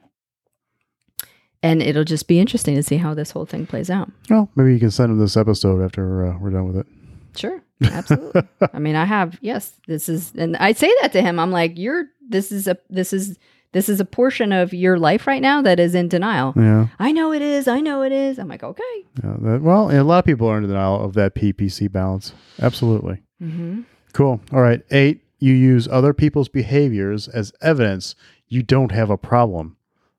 and 1.62 1.81
it'll 1.81 2.03
just 2.03 2.27
be 2.27 2.39
interesting 2.39 2.75
to 2.75 2.83
see 2.83 2.97
how 2.97 3.13
this 3.13 3.31
whole 3.31 3.45
thing 3.45 3.65
plays 3.65 3.89
out. 3.89 4.12
Well, 4.29 4.49
maybe 4.55 4.73
you 4.73 4.79
can 4.79 4.91
send 4.91 5.12
him 5.12 5.19
this 5.19 5.38
episode 5.38 5.83
after 5.83 6.25
uh, 6.27 6.38
we're 6.39 6.51
done 6.51 6.67
with 6.67 6.77
it. 6.77 6.88
Sure, 7.36 7.62
absolutely. 7.83 8.43
I 8.73 8.79
mean, 8.79 8.95
I 8.95 9.05
have 9.05 9.38
yes. 9.41 9.71
This 9.88 10.07
is, 10.09 10.33
and 10.38 10.55
I 10.57 10.73
say 10.73 10.93
that 11.01 11.12
to 11.13 11.21
him. 11.21 11.39
I'm 11.39 11.51
like, 11.51 11.77
you're. 11.77 12.05
This 12.27 12.51
is 12.51 12.67
a. 12.67 12.77
This 12.89 13.13
is. 13.13 13.38
This 13.71 13.89
is 13.89 13.99
a 13.99 14.05
portion 14.05 14.51
of 14.51 14.71
your 14.71 14.99
life 14.99 15.25
right 15.25 15.41
now 15.41 15.63
that 15.63 15.79
is 15.79 15.95
in 15.95 16.07
denial. 16.07 16.53
Yeah. 16.55 16.89
I 16.99 17.12
know 17.12 17.33
it 17.33 17.41
is. 17.41 17.67
I 17.67 17.79
know 17.79 18.03
it 18.03 18.12
is. 18.12 18.38
I'm 18.38 18.47
like, 18.47 18.62
okay. 18.62 18.83
yeah 19.23 19.33
that, 19.39 19.62
well, 19.63 19.89
a 19.89 20.03
lot 20.03 20.19
of 20.19 20.25
people 20.25 20.47
are 20.47 20.59
in 20.59 20.67
denial 20.67 21.03
of 21.03 21.13
that 21.15 21.33
PPC 21.33 21.91
balance. 21.91 22.33
Absolutely. 22.62 23.23
Mm-hmm. 23.41 23.81
Cool. 24.13 24.41
All 24.52 24.62
right. 24.62 24.82
Eight, 24.91 25.23
you 25.39 25.54
use 25.54 25.88
other 25.88 26.13
people's 26.13 26.49
behaviors 26.49 27.28
as 27.28 27.52
evidence 27.62 28.15
you 28.47 28.63
don't 28.63 28.91
have 28.91 29.10
a 29.10 29.17
problem. 29.17 29.76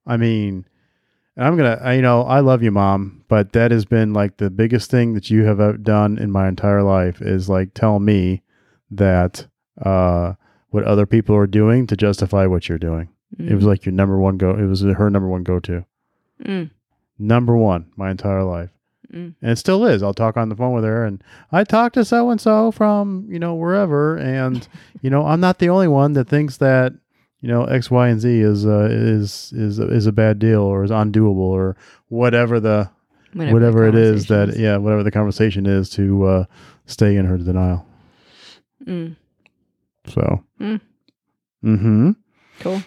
I 0.07 0.17
mean, 0.17 0.67
and 1.37 1.47
I'm 1.47 1.57
going 1.57 1.79
to, 1.79 1.97
you 1.97 2.03
know, 2.03 2.23
I 2.23 2.41
love 2.41 2.63
you, 2.63 2.71
mom, 2.71 3.25
but 3.29 3.53
that 3.53 3.71
has 3.71 3.85
been 3.85 4.13
like 4.13 4.37
the 4.37 4.51
biggest 4.51 4.91
thing 4.91 5.15
that 5.15 5.31
you 5.31 5.45
have 5.45 5.61
uh, 5.61 5.73
done 5.73 6.19
in 6.19 6.31
my 6.31 6.49
entire 6.49 6.83
life 6.83 7.23
is 7.23 7.49
like 7.49 7.75
tell 7.75 7.99
me 7.99 8.43
that 8.91 9.47
uh, 9.83 10.35
what 10.71 10.85
other 10.85 11.07
people 11.07 11.35
are 11.37 11.47
doing 11.47 11.87
to 11.87 11.97
justify 11.97 12.47
what 12.47 12.69
you're 12.69 12.79
doing. 12.79 13.09
It 13.37 13.55
was 13.55 13.65
like 13.65 13.85
your 13.85 13.93
number 13.93 14.19
one 14.19 14.37
go. 14.37 14.51
It 14.51 14.67
was 14.67 14.83
her 14.83 15.11
number 15.11 15.29
one 15.29 15.43
go 15.43 15.59
to. 15.61 15.85
Mm. 16.45 16.71
Number 17.19 17.57
one, 17.57 17.91
my 17.97 18.11
entire 18.11 18.45
life. 18.45 18.71
Mm. 19.13 19.35
And 19.41 19.51
it 19.51 19.57
still 19.57 19.85
is. 19.85 20.03
I'll 20.03 20.15
talk 20.15 20.37
on 20.37 20.49
the 20.49 20.57
phone 20.57 20.73
with 20.73 20.85
her 20.85 21.05
and 21.05 21.23
I 21.53 21.65
talked 21.65 21.95
to 21.95 22.05
so 22.05 22.31
and 22.31 22.41
so 22.41 22.71
from, 22.71 23.27
you 23.29 23.39
know, 23.39 23.55
wherever 23.55 24.17
and 24.17 24.67
you 25.03 25.11
know, 25.11 25.27
I'm 25.27 25.41
not 25.41 25.59
the 25.59 25.69
only 25.69 25.89
one 25.89 26.15
that 26.15 26.29
thinks 26.29 26.57
that, 26.59 26.93
you 27.41 27.49
know, 27.49 27.65
X, 27.65 27.91
Y, 27.91 28.09
and 28.09 28.21
Z 28.21 28.41
is 28.41 28.67
uh, 28.67 28.89
is 28.91 29.53
is 29.53 29.79
is 29.79 30.07
a 30.07 30.13
bad 30.13 30.39
deal 30.39 30.63
or 30.63 30.83
is 30.83 30.91
undoable 30.91 31.37
or 31.37 31.77
whatever 32.09 32.61
the 32.61 32.91
Whatever, 33.35 33.53
whatever, 33.53 33.91
the 33.91 33.99
it 33.99 34.05
is 34.05 34.27
that 34.27 34.57
yeah, 34.57 34.77
whatever 34.77 35.03
the 35.03 35.11
conversation 35.11 35.67
is 35.67 35.91
to 35.91 36.25
uh, 36.25 36.45
stay 36.87 37.17
in 37.17 37.27
her 37.27 37.37
denial. 37.37 37.85
Mm. 38.87 39.17
So 40.07 40.45
Mm. 40.61 40.81
Mm-hmm. 41.65 42.11
Cool. 42.61 42.83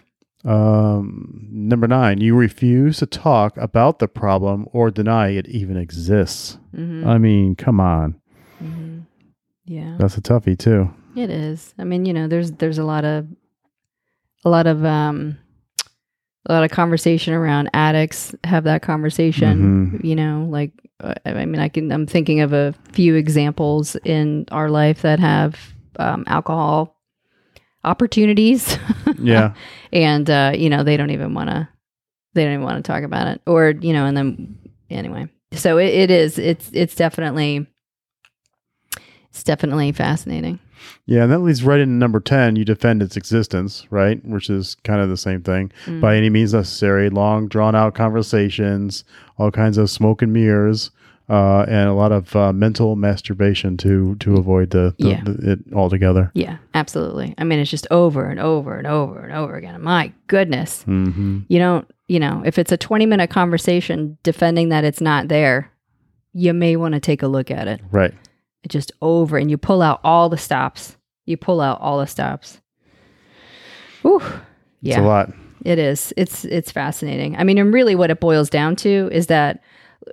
Um, 0.46 1.48
number 1.52 1.88
nine, 1.88 2.22
you 2.22 2.36
refuse 2.36 3.00
to 3.00 3.06
talk 3.06 3.58
about 3.58 4.00
the 4.00 4.08
problem 4.08 4.68
or 4.72 4.92
deny 4.92 5.30
it 5.30 5.48
even 5.48 5.78
exists. 5.78 6.58
hmm 6.74 7.08
I 7.08 7.18
mean, 7.18 7.56
come 7.56 7.80
on. 7.80 8.20
hmm 8.60 9.00
Yeah. 9.66 9.98
That's 10.00 10.18
a 10.18 10.22
toughie 10.22 10.58
too. 10.58 10.90
It 11.16 11.30
is. 11.30 11.74
I 11.80 11.84
mean, 11.84 12.06
you 12.06 12.14
know, 12.14 12.28
there's 12.28 12.52
there's 12.54 12.78
a 12.78 12.84
lot 12.84 13.04
of 13.04 13.28
a 14.46 14.50
lot 14.50 14.68
of 14.68 14.86
um 14.86 15.38
a 16.46 16.54
lot 16.54 16.64
of 16.64 16.72
conversation 16.72 17.34
around 17.34 17.70
addicts 17.74 18.34
have 18.44 18.64
that 18.66 18.82
conversation, 18.82 20.00
you 20.04 20.16
know, 20.16 20.48
like 20.50 20.72
uh, 21.02 21.14
I 21.26 21.46
mean, 21.46 21.60
I 21.60 21.70
can 21.70 21.92
I'm 21.92 22.06
thinking 22.08 22.40
of 22.42 22.54
a 22.54 22.74
few 22.94 23.16
examples 23.16 23.96
in 24.06 24.46
our 24.52 24.70
life 24.70 25.02
that 25.02 25.20
have 25.20 25.74
um, 26.00 26.24
alcohol 26.28 26.96
opportunities 27.88 28.78
Yeah. 29.18 29.54
and 29.94 30.30
uh, 30.30 30.52
you 30.56 30.70
know, 30.70 30.84
they 30.84 30.98
don't 30.98 31.12
even 31.12 31.34
want 31.34 31.50
to 31.50 31.68
they 32.34 32.44
don't 32.44 32.54
even 32.54 32.66
want 32.66 32.84
to 32.84 32.92
talk 32.92 33.04
about 33.04 33.28
it 33.28 33.42
or, 33.48 33.70
you 33.80 33.94
know, 33.94 34.06
and 34.06 34.16
then 34.16 34.58
anyway. 34.90 35.28
So 35.54 35.78
it, 35.78 35.88
it 35.88 36.12
is 36.12 36.38
it's 36.38 36.70
it's 36.74 36.94
definitely 36.96 37.66
it's 39.30 39.44
definitely 39.44 39.92
fascinating. 39.92 40.60
Yeah, 41.06 41.24
and 41.24 41.32
that 41.32 41.40
leads 41.40 41.64
right 41.64 41.80
into 41.80 41.96
number 41.96 42.20
10. 42.20 42.56
You 42.56 42.66
defend 42.66 43.02
its 43.02 43.18
existence, 43.18 43.88
right? 43.90 44.24
Which 44.26 44.50
is 44.50 44.76
kind 44.84 45.02
of 45.02 45.10
the 45.10 45.18
same 45.18 45.42
thing. 45.42 45.72
Mm. 45.86 46.02
By 46.02 46.16
any 46.16 46.30
means 46.30 46.54
necessary, 46.54 47.10
long, 47.10 47.48
drawn 47.48 47.76
out 47.76 47.96
conversations, 47.96 49.04
all 49.38 49.52
kinds 49.52 49.78
of 49.78 49.90
smoke 49.90 50.22
and 50.22 50.34
mirrors, 50.34 50.92
uh, 51.30 51.66
and 51.68 51.90
a 51.90 51.94
lot 51.94 52.12
of 52.12 52.36
uh, 52.36 52.54
mental 52.54 52.96
masturbation 52.96 53.76
to 53.78 54.16
to 54.16 54.36
avoid 54.38 54.70
the, 54.70 54.96
the, 55.00 55.10
Yeah. 55.10 55.22
the 55.24 55.52
it 55.52 55.60
altogether. 55.74 56.32
Yeah, 56.34 56.58
absolutely. 56.74 57.34
I 57.38 57.44
mean, 57.44 57.60
it's 57.60 57.70
just 57.72 57.88
over 57.92 58.26
and 58.30 58.40
over 58.40 58.78
and 58.78 58.88
over 58.88 59.20
and 59.20 59.34
over 59.34 59.56
again. 59.56 59.82
My 59.82 60.14
goodness. 60.28 60.84
hmm 60.84 61.40
You 61.50 61.60
don't, 61.60 61.90
you 62.08 62.20
know, 62.20 62.42
if 62.46 62.58
it's 62.58 62.72
a 62.72 62.78
20 62.78 63.06
minute 63.06 63.30
conversation 63.30 64.18
defending 64.24 64.70
that 64.70 64.84
it's 64.86 65.02
not 65.02 65.28
there, 65.28 65.72
you 66.34 66.54
may 66.54 66.76
want 66.78 66.94
to 66.94 67.00
take 67.00 67.22
a 67.24 67.28
look 67.28 67.52
at 67.52 67.68
it. 67.68 67.82
Right. 67.92 68.14
It's 68.64 68.74
just 68.74 68.92
over 69.02 69.38
and 69.38 69.50
you 69.52 69.58
pull 69.58 69.82
out 69.82 70.00
all 70.04 70.30
the 70.30 70.38
stops. 70.38 70.96
You 71.26 71.36
pull 71.38 71.60
out 71.62 71.82
all 71.82 72.00
the 72.00 72.08
stops. 72.08 72.62
Whew. 74.02 74.22
It's 74.84 74.98
a 74.98 75.02
lot. 75.02 75.30
It 75.66 75.80
is. 75.80 76.14
It's 76.16 76.46
it's 76.46 76.72
fascinating. 76.72 77.36
I 77.36 77.44
mean, 77.44 77.58
and 77.58 77.74
really 77.74 77.96
what 77.96 78.10
it 78.12 78.20
boils 78.22 78.50
down 78.50 78.76
to 78.78 79.10
is 79.12 79.28
that 79.28 79.62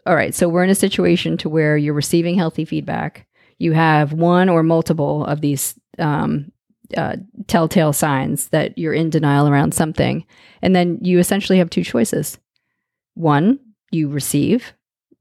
all 0.06 0.14
right, 0.14 0.34
so 0.34 0.48
we're 0.48 0.64
in 0.64 0.70
a 0.70 0.74
situation 0.74 1.36
to 1.38 1.48
where 1.48 1.76
you're 1.76 1.94
receiving 1.94 2.36
healthy 2.36 2.64
feedback. 2.64 3.26
You 3.58 3.72
have 3.72 4.12
one 4.12 4.48
or 4.48 4.62
multiple 4.62 5.24
of 5.26 5.40
these 5.40 5.74
um, 5.98 6.50
uh, 6.96 7.16
telltale 7.46 7.92
signs 7.92 8.48
that 8.48 8.76
you're 8.76 8.92
in 8.92 9.10
denial 9.10 9.48
around 9.48 9.74
something, 9.74 10.24
and 10.62 10.74
then 10.74 10.98
you 11.02 11.18
essentially 11.18 11.58
have 11.58 11.70
two 11.70 11.84
choices. 11.84 12.38
One, 13.14 13.58
you 13.90 14.08
receive 14.08 14.72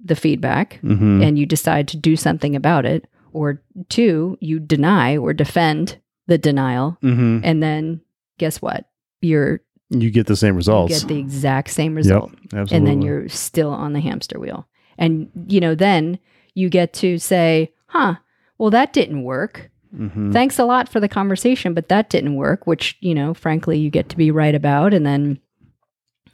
the 0.04 0.16
feedback 0.16 0.80
hmm 0.82 1.22
and 1.22 1.40
you 1.40 1.46
decide 1.46 1.88
to 1.88 1.98
do 1.98 2.16
something 2.18 2.56
about 2.56 2.86
it, 2.86 3.08
or 3.32 3.62
two, 3.90 4.38
you 4.42 4.60
deny 4.60 5.16
or 5.18 5.34
defend 5.34 5.98
the 6.28 6.38
denial, 6.38 6.98
hmm 7.02 7.40
and 7.44 7.62
then 7.64 8.02
guess 8.40 8.62
what? 8.62 8.86
You're 9.22 9.62
You 10.02 10.10
get 10.12 10.28
the 10.28 10.36
same 10.36 10.56
results. 10.56 10.94
you 10.94 11.00
get 11.00 11.08
the 11.08 11.20
exact 11.20 11.70
same 11.70 11.96
result. 11.96 12.32
Absolutely. 12.46 12.78
and 12.78 12.88
then 12.88 13.02
you're 13.02 13.30
still 13.30 13.70
on 13.70 13.94
the 13.94 14.00
hamster 14.00 14.40
wheel. 14.40 14.68
And 14.98 15.30
you 15.48 15.60
know 15.60 15.76
then 15.76 16.20
you 16.54 16.70
get 16.70 16.94
to 16.94 17.18
say 17.18 17.72
huh 17.88 18.16
well 18.58 18.70
that 18.72 18.94
didn't 18.94 19.24
work. 19.24 19.70
Hmm 19.96 20.32
thanks 20.32 20.58
a 20.58 20.66
lot 20.66 20.90
for 20.90 21.00
the 21.00 21.08
conversation 21.08 21.74
but 21.76 21.88
that 21.90 22.10
didn't 22.10 22.36
work 22.36 22.66
which 22.66 22.98
you 23.00 23.14
know 23.14 23.36
frankly 23.36 23.78
you 23.78 23.90
get 23.92 24.10
to 24.10 24.18
be 24.18 24.32
right 24.32 24.56
about. 24.56 24.94
And 24.94 25.06
then 25.06 25.40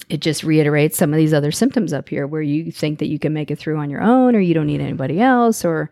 it 0.10 0.22
just 0.22 0.43
reiterates 0.43 0.98
some 0.98 1.13
of 1.13 1.17
these 1.17 1.34
other 1.34 1.52
symptoms 1.52 1.93
up 1.93 2.10
here 2.10 2.26
where 2.26 2.41
you 2.41 2.72
think 2.72 2.98
that 3.00 3.10
you 3.10 3.19
can 3.19 3.32
make 3.34 3.52
it 3.52 3.60
through 3.60 3.78
on 3.78 3.89
your 3.89 4.02
own 4.02 4.36
or 4.36 4.39
you 4.39 4.54
don't 4.54 4.65
need 4.67 4.82
anybody 4.82 5.19
else 5.22 5.63
or 5.65 5.91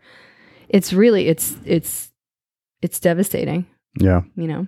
it's 0.68 0.92
really 0.92 1.28
it's 1.28 1.56
it's 1.64 2.10
it's 2.82 3.00
devastating. 3.00 3.66
Yeah. 4.00 4.22
you 4.36 4.46
know 4.48 4.66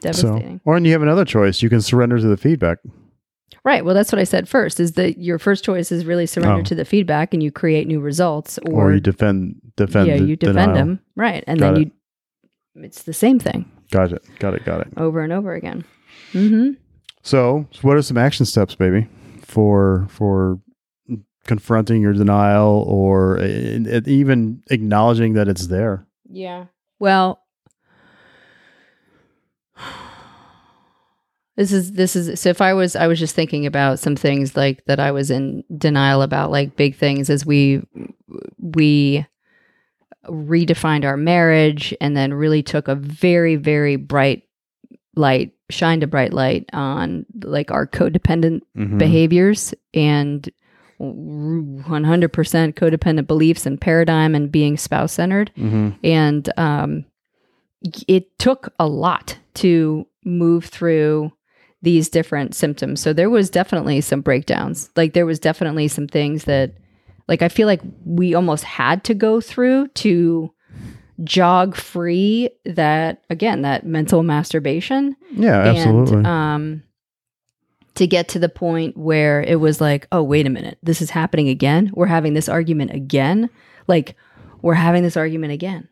So, 0.00 0.10
devastating 0.12 0.60
or 0.64 0.76
and 0.76 0.86
you 0.86 0.92
have 0.92 1.02
another 1.02 1.24
choice. 1.24 1.62
You 1.62 1.68
can 1.70 1.80
surrender 1.80 2.18
to 2.18 2.26
the 2.26 2.36
feedback. 2.36 2.78
Right. 3.64 3.84
Well, 3.84 3.94
that's 3.94 4.12
what 4.12 4.18
I 4.18 4.24
said 4.24 4.48
first. 4.48 4.78
Is 4.80 4.92
that 4.92 5.18
your 5.18 5.38
first 5.38 5.64
choice 5.64 5.90
is 5.90 6.04
really 6.04 6.26
surrender 6.26 6.60
Oh. 6.60 6.64
to 6.64 6.74
the 6.74 6.84
feedback 6.84 7.32
and 7.32 7.42
you 7.42 7.50
create 7.50 7.86
new 7.86 8.00
results, 8.00 8.58
or, 8.66 8.90
or, 8.90 8.92
you 8.94 9.00
defend 9.00 9.60
defend 9.76 10.08
yeah, 10.08 10.16
you 10.16 10.36
defend 10.36 10.56
denial. 10.56 10.74
them, 10.74 11.00
right? 11.16 11.42
And 11.46 11.58
Got 11.58 11.74
then 11.74 11.82
it. 11.82 11.92
you, 12.74 12.82
it's 12.84 13.04
the 13.04 13.12
same 13.14 13.38
thing 13.38 13.64
Got 13.90 14.12
it. 14.12 14.22
Got 14.38 14.54
it. 14.54 14.64
Got 14.64 14.80
it. 14.82 14.88
over 14.96 15.20
and 15.20 15.32
over 15.32 15.54
again. 15.54 15.84
Mm-hmm. 16.32 16.72
So, 17.22 17.66
so 17.70 17.80
what 17.82 17.96
are 17.96 18.02
some 18.02 18.18
action 18.18 18.44
steps, 18.44 18.74
baby, 18.74 19.08
for 19.40 20.06
for 20.10 20.58
confronting 21.46 22.00
your 22.02 22.12
denial 22.14 22.84
or 22.88 23.38
uh, 23.38 24.00
even 24.06 24.62
acknowledging 24.70 25.34
that 25.34 25.48
it's 25.48 25.68
there? 25.68 26.06
Yeah. 26.28 26.66
Well, 26.98 27.40
this 31.56 31.72
is 31.72 31.92
this 31.92 32.16
is 32.16 32.40
so 32.40 32.48
if 32.50 32.60
I 32.60 32.74
was 32.74 32.96
I 32.96 33.06
was 33.06 33.18
just 33.18 33.34
thinking 33.34 33.64
about 33.66 33.98
some 33.98 34.16
things 34.16 34.56
like 34.56 34.84
that 34.86 34.98
I 35.00 35.12
was 35.12 35.30
in 35.30 35.62
denial 35.76 36.22
about 36.22 36.50
like 36.50 36.76
big 36.76 36.96
things 36.96 37.30
as 37.30 37.46
we 37.46 37.82
we 38.58 39.26
redefined 40.26 41.04
our 41.04 41.16
marriage 41.16 41.94
and 42.00 42.16
then 42.16 42.32
really 42.34 42.62
took 42.62 42.88
a 42.88 42.94
very 42.94 43.56
very 43.56 43.96
bright 43.96 44.42
light 45.16 45.52
shined 45.70 46.02
a 46.02 46.06
bright 46.06 46.32
light 46.32 46.68
on 46.72 47.24
like 47.42 47.70
our 47.70 47.86
codependent 47.86 48.62
Mhm. 48.76 48.98
behaviors 48.98 49.74
and 49.92 50.48
100% 50.98 52.74
codependent 52.74 53.26
beliefs 53.26 53.66
and 53.66 53.80
paradigm 53.80 54.34
and 54.34 54.50
being 54.50 54.76
spouse 54.76 55.12
centered 55.12 55.50
Mhm. 55.56 55.96
and 56.02 56.50
um, 56.58 57.04
it 58.08 58.38
took 58.38 58.72
a 58.78 58.86
lot 58.86 59.38
to 59.54 60.06
move 60.24 60.64
through 60.66 61.30
these 61.84 62.08
different 62.08 62.54
symptoms. 62.54 63.00
So 63.00 63.12
there 63.12 63.30
was 63.30 63.50
definitely 63.50 64.00
some 64.00 64.20
breakdowns. 64.22 64.90
Like 64.96 65.12
there 65.12 65.26
was 65.26 65.38
definitely 65.38 65.88
some 65.88 66.06
things 66.08 66.44
that 66.44 66.72
like 67.28 67.40
i 67.40 67.48
feel 67.48 67.66
like 67.66 67.80
we 68.04 68.34
almost 68.34 68.64
had 68.64 69.02
to 69.04 69.14
go 69.14 69.40
through 69.40 69.88
to 69.88 70.52
jog 71.22 71.74
free 71.76 72.50
that 72.66 73.22
again 73.30 73.62
that 73.62 73.86
mental 73.86 74.22
masturbation. 74.22 75.16
Yeah, 75.32 75.56
absolutely. 75.60 76.16
and 76.18 76.26
um 76.26 76.82
to 77.94 78.06
get 78.06 78.26
to 78.28 78.38
the 78.40 78.48
point 78.48 78.96
where 78.96 79.40
it 79.42 79.60
was 79.60 79.80
like 79.80 80.06
oh 80.10 80.22
wait 80.22 80.46
a 80.46 80.50
minute 80.50 80.76
this 80.82 81.00
is 81.00 81.10
happening 81.10 81.48
again. 81.48 81.90
We're 81.94 82.06
having 82.06 82.34
this 82.34 82.48
argument 82.48 82.90
again. 82.92 83.48
Like 83.86 84.16
we're 84.62 84.74
having 84.74 85.02
this 85.02 85.16
argument 85.16 85.52
again. 85.52 85.88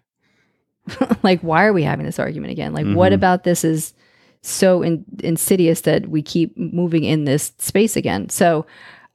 Like 1.23 1.41
why 1.43 1.65
are 1.65 1.73
we 1.73 1.85
having 1.85 2.05
this 2.07 2.19
argument 2.19 2.51
again? 2.53 2.73
Like 2.75 2.87
what 2.87 3.13
Mhm. 3.13 3.17
about 3.17 3.45
this 3.45 3.65
is 3.65 3.95
so 4.43 4.83
in, 4.83 5.05
insidious 5.23 5.83
that 5.83 6.09
we 6.09 6.23
keep 6.23 6.57
moving 6.57 7.05
in 7.05 7.25
this 7.25 7.53
space 7.59 7.97
again. 7.97 8.29
So 8.29 8.67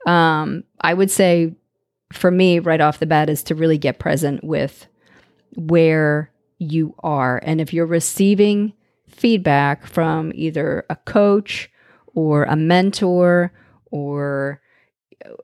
um 0.06 0.64
i 0.82 0.94
would 0.94 1.12
say 1.12 1.54
for 2.14 2.32
me 2.32 2.60
right 2.60 2.80
off 2.80 3.00
the 3.00 3.06
bat 3.06 3.30
is 3.30 3.44
to 3.44 3.56
really 3.56 3.78
get 3.78 4.00
present 4.00 4.44
with 4.44 4.88
where 5.56 6.32
you 6.60 6.96
are. 7.00 7.40
And 7.44 7.62
if 7.62 7.74
you're 7.74 7.86
receiving 7.86 8.74
feedback 9.08 9.86
from 9.86 10.32
either 10.36 10.86
a 10.90 10.96
coach 10.96 11.70
or 12.14 12.44
a 12.44 12.56
mentor 12.56 13.52
or 13.92 14.62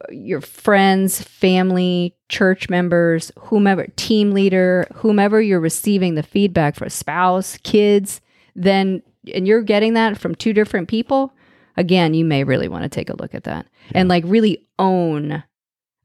your 0.09 0.41
friends, 0.41 1.21
family, 1.21 2.15
church 2.29 2.69
members, 2.69 3.31
whomever, 3.39 3.87
team 3.95 4.31
leader, 4.31 4.87
whomever 4.93 5.41
you're 5.41 5.59
receiving 5.59 6.15
the 6.15 6.23
feedback 6.23 6.75
for 6.75 6.89
spouse, 6.89 7.57
kids, 7.63 8.21
then 8.55 9.01
and 9.33 9.47
you're 9.47 9.61
getting 9.61 9.93
that 9.93 10.17
from 10.17 10.35
two 10.35 10.53
different 10.53 10.87
people, 10.87 11.33
again, 11.77 12.13
you 12.13 12.25
may 12.25 12.43
really 12.43 12.67
want 12.67 12.83
to 12.83 12.89
take 12.89 13.09
a 13.09 13.15
look 13.15 13.33
at 13.35 13.43
that 13.45 13.67
and 13.93 14.09
like 14.09 14.23
really 14.27 14.65
own 14.79 15.43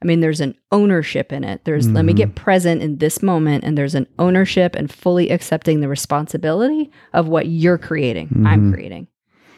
I 0.01 0.05
mean, 0.07 0.21
there's 0.21 0.41
an 0.41 0.55
ownership 0.71 1.33
in 1.33 1.43
it. 1.43 1.65
There's 1.65 1.89
let 1.89 2.05
me 2.05 2.13
Mhm. 2.13 2.17
get 2.19 2.35
present 2.37 2.83
in 2.83 2.99
this 2.99 3.21
moment, 3.21 3.65
and 3.65 3.77
there's 3.77 3.97
an 3.97 4.07
ownership 4.17 4.77
and 4.77 4.89
fully 4.89 5.29
accepting 5.31 5.81
the 5.81 5.89
responsibility 5.89 6.93
of 7.13 7.27
what 7.27 7.49
you're 7.49 7.79
creating. 7.79 8.29
I'm 8.47 8.71
Mhm. 8.71 8.75
creating. 8.75 9.09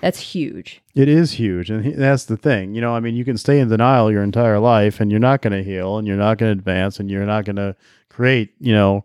That's 0.00 0.18
huge. 0.34 0.80
It 0.94 1.10
is 1.10 1.32
huge, 1.32 1.68
and 1.70 1.94
that's 1.94 2.24
the 2.24 2.38
thing. 2.38 2.74
You 2.74 2.80
know, 2.80 2.94
I 2.94 3.00
mean, 3.00 3.16
you 3.16 3.24
can 3.26 3.36
stay 3.36 3.60
in 3.60 3.68
denial 3.68 4.10
your 4.10 4.22
entire 4.22 4.58
life, 4.58 4.98
and 4.98 5.10
you're 5.10 5.20
not 5.20 5.42
going 5.42 5.52
to 5.52 5.62
heal, 5.62 5.98
and 5.98 6.08
you're 6.08 6.16
not 6.16 6.38
going 6.38 6.54
to 6.54 6.58
advance, 6.58 6.98
and 6.98 7.10
you're 7.10 7.26
not 7.26 7.44
going 7.44 7.56
to 7.56 7.76
create, 8.08 8.54
you 8.58 8.72
know, 8.72 9.04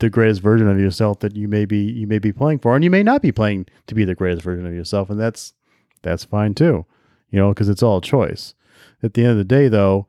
the 0.00 0.10
greatest 0.10 0.40
version 0.42 0.68
of 0.68 0.78
yourself 0.78 1.20
that 1.20 1.36
you 1.36 1.46
may 1.48 1.64
be 1.64 1.78
you 1.78 2.06
may 2.06 2.18
be 2.18 2.32
playing 2.32 2.58
for, 2.58 2.74
and 2.74 2.82
you 2.84 2.90
may 2.90 3.02
not 3.02 3.22
be 3.22 3.32
playing 3.32 3.66
to 3.86 3.94
be 3.94 4.04
the 4.04 4.14
greatest 4.14 4.42
version 4.42 4.66
of 4.66 4.74
yourself, 4.74 5.08
and 5.10 5.18
that's 5.20 5.54
that's 6.02 6.24
fine 6.24 6.54
too, 6.54 6.84
you 7.30 7.38
know, 7.38 7.50
because 7.50 7.68
it's 7.68 7.82
all 7.82 7.98
a 7.98 8.02
choice. 8.02 8.54
At 9.02 9.14
the 9.14 9.22
end 9.22 9.32
of 9.32 9.38
the 9.38 9.44
day, 9.44 9.68
though, 9.68 10.06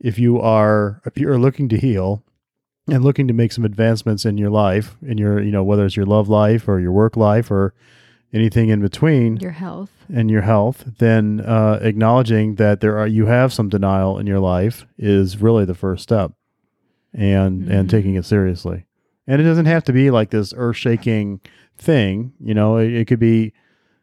if 0.00 0.18
you 0.18 0.40
are 0.40 1.00
if 1.06 1.18
you 1.18 1.30
are 1.30 1.38
looking 1.38 1.68
to 1.70 1.78
heal 1.78 2.22
and 2.88 3.04
looking 3.04 3.28
to 3.28 3.34
make 3.34 3.52
some 3.52 3.64
advancements 3.64 4.24
in 4.24 4.38
your 4.38 4.50
life, 4.50 4.96
in 5.02 5.18
your 5.18 5.40
you 5.40 5.50
know 5.52 5.62
whether 5.64 5.84
it's 5.86 5.96
your 5.96 6.06
love 6.06 6.28
life 6.28 6.66
or 6.68 6.80
your 6.80 6.92
work 6.92 7.16
life 7.16 7.50
or 7.50 7.74
anything 8.32 8.68
in 8.68 8.80
between 8.80 9.36
Your 9.38 9.52
health. 9.52 9.90
and 10.12 10.30
your 10.30 10.42
health, 10.42 10.84
then 10.98 11.40
uh, 11.40 11.78
acknowledging 11.80 12.56
that 12.56 12.80
there 12.80 12.98
are 12.98 13.06
you 13.06 13.26
have 13.26 13.52
some 13.54 13.68
denial 13.70 14.18
in 14.18 14.26
your 14.26 14.40
life 14.40 14.84
is 14.98 15.40
really 15.40 15.64
the 15.64 15.74
first 15.74 16.02
step, 16.02 16.32
and 17.14 17.62
Mhm. 17.64 17.70
and 17.72 17.90
taking 17.90 18.14
it 18.16 18.24
seriously. 18.24 18.84
And 19.28 19.40
it 19.40 19.44
doesn't 19.44 19.66
have 19.66 19.84
to 19.84 19.92
be 19.92 20.10
like 20.10 20.30
this 20.30 20.52
earth 20.56 20.76
shaking 20.76 21.40
thing. 21.76 22.32
You 22.40 22.54
know, 22.54 22.78
it, 22.78 22.92
it 22.92 23.04
could 23.06 23.20
be, 23.20 23.52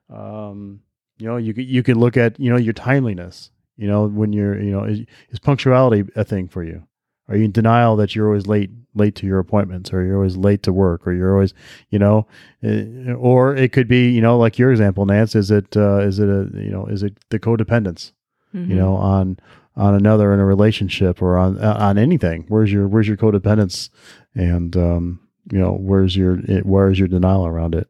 um, 0.09 0.79
you 1.17 1.27
know, 1.27 1.37
you 1.37 1.53
could 1.53 1.65
you 1.65 1.83
could 1.83 1.97
look 1.97 2.15
at 2.17 2.39
you 2.39 2.49
know 2.49 2.57
your 2.57 2.73
timeliness. 2.73 3.51
You 3.77 3.87
know, 3.87 4.07
when 4.07 4.31
you're 4.31 4.61
you 4.61 4.71
know 4.71 4.83
is, 4.85 4.99
is 5.31 5.39
punctuality 5.39 6.03
a 6.15 6.23
thing 6.23 6.47
for 6.47 6.63
you? 6.63 6.83
Are 7.27 7.35
you 7.35 7.45
in 7.45 7.51
denial 7.51 7.95
that 7.97 8.15
you're 8.15 8.27
always 8.27 8.47
late 8.47 8.69
late 8.93 9.15
to 9.15 9.25
your 9.25 9.39
appointments, 9.39 9.91
or 9.91 10.05
you're 10.05 10.15
always 10.17 10.37
late 10.37 10.61
to 10.63 10.71
work, 10.71 11.05
or 11.07 11.11
you're 11.13 11.33
always 11.33 11.53
you 11.89 11.97
know, 11.99 12.27
uh, 12.63 13.13
or 13.13 13.55
it 13.55 13.71
could 13.73 13.87
be 13.87 14.09
you 14.11 14.21
know 14.21 14.37
like 14.37 14.59
your 14.59 14.71
example, 14.71 15.05
Nance. 15.05 15.35
Is 15.35 15.49
it 15.51 15.75
uh, 15.75 15.99
is 15.99 16.19
it 16.19 16.29
a 16.29 16.49
you 16.53 16.69
know 16.69 16.85
is 16.85 17.01
it 17.03 17.17
the 17.29 17.39
codependence? 17.39 18.11
you 18.53 18.61
Mhm. 18.61 18.77
know 18.77 18.95
on 18.95 19.37
on 19.77 19.93
another 19.95 20.33
in 20.33 20.39
a 20.39 20.45
relationship 20.45 21.21
or 21.21 21.37
on 21.37 21.57
uh, 21.59 21.75
on 21.79 21.97
anything. 21.97 22.45
Where's 22.47 22.71
your 22.71 22.87
where's 22.87 23.07
your 23.07 23.17
codependence? 23.17 23.89
And 24.33 24.75
um 24.77 25.19
you 25.51 25.59
know 25.59 25.73
where's 25.73 26.15
your 26.15 26.37
where's 26.63 26.99
your 26.99 27.07
denial 27.07 27.45
around 27.45 27.75
it? 27.75 27.87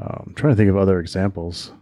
Um, 0.00 0.24
i'm 0.28 0.34
trying 0.34 0.52
to 0.52 0.56
think 0.56 0.70
of 0.70 0.76
other 0.76 0.98
examples 0.98 1.72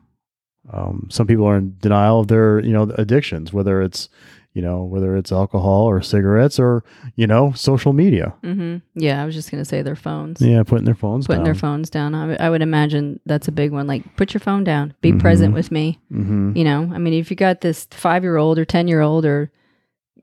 um 0.72 1.06
some 1.10 1.26
people 1.26 1.46
are 1.46 1.56
in 1.56 1.76
denial 1.80 2.20
of 2.20 2.28
their 2.28 2.60
you 2.60 2.72
know 2.72 2.82
addictions 2.98 3.52
whether 3.52 3.80
it's 3.82 4.08
you 4.52 4.60
know 4.60 4.82
whether 4.84 5.16
it's 5.16 5.30
alcohol 5.32 5.84
or 5.88 6.02
cigarettes 6.02 6.58
or 6.58 6.82
you 7.16 7.26
know 7.26 7.52
social 7.52 7.92
media 7.92 8.34
Mhm. 8.42 8.82
Yeah, 8.94 9.22
I 9.22 9.24
was 9.26 9.34
just 9.34 9.50
gonna 9.50 9.64
say 9.64 9.80
their 9.82 9.96
phones. 9.96 10.40
yeah 10.42 10.62
putting 10.64 10.84
their 10.84 10.94
phones 10.94 11.26
Putting 11.26 11.40
down 11.40 11.44
their 11.44 11.54
phones 11.54 11.88
down. 11.88 12.14
I, 12.14 12.26
would- 12.26 12.40
I 12.40 12.50
would 12.50 12.62
imagine 12.62 13.20
that's 13.26 13.48
a 13.48 13.52
big 13.52 13.70
one. 13.72 13.86
Like, 13.86 14.16
put 14.16 14.34
your 14.34 14.40
phone 14.40 14.64
down. 14.64 14.92
Be 15.00 15.12
present 15.12 15.52
Mhm. 15.52 15.54
with 15.54 15.70
me. 15.70 16.00
mm-hmm. 16.12 16.56
You 16.56 16.64
know, 16.64 16.90
I 16.92 16.98
mean, 16.98 17.14
if 17.14 17.30
you 17.30 17.36
got 17.36 17.60
this 17.60 17.86
five 17.92 18.22
year 18.24 18.36
old 18.36 18.58
or 18.58 18.64
10 18.64 18.88
year 18.88 19.00
old 19.00 19.24
or 19.24 19.50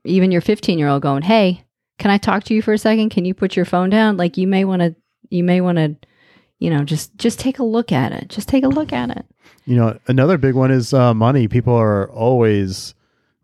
even 0.04 0.30
your 0.30 0.42
15 0.42 0.78
year 0.78 0.88
old 0.88 1.02
going, 1.02 1.22
Hey, 1.22 1.64
can 1.98 2.10
I 2.10 2.18
talk 2.18 2.44
to 2.44 2.54
you 2.54 2.60
for 2.62 2.72
a 2.74 2.78
second? 2.78 3.08
Can 3.08 3.24
you 3.24 3.34
put 3.34 3.56
your 3.56 3.64
phone 3.64 3.90
down? 3.90 4.16
Like, 4.18 4.36
you 4.36 4.46
may 4.46 4.64
want 4.64 4.82
to, 4.82 4.94
you 5.30 5.42
may 5.42 5.60
want 5.62 5.78
to, 5.78 5.96
you 6.58 6.68
know, 6.70 6.84
just, 6.84 7.16
just 7.16 7.40
take 7.40 7.58
a 7.58 7.64
look 7.64 7.92
at 7.92 8.12
it. 8.12 8.28
Just 8.28 8.48
take 8.48 8.62
a 8.64 8.68
look 8.68 8.92
at 8.92 9.10
it. 9.10 9.24
You 9.64 9.76
know, 9.76 9.98
another 10.08 10.38
big 10.38 10.54
one 10.54 10.70
is 10.70 10.94
uh, 10.94 11.12
money. 11.14 11.46
People 11.48 11.74
are 11.74 12.10
always 12.10 12.94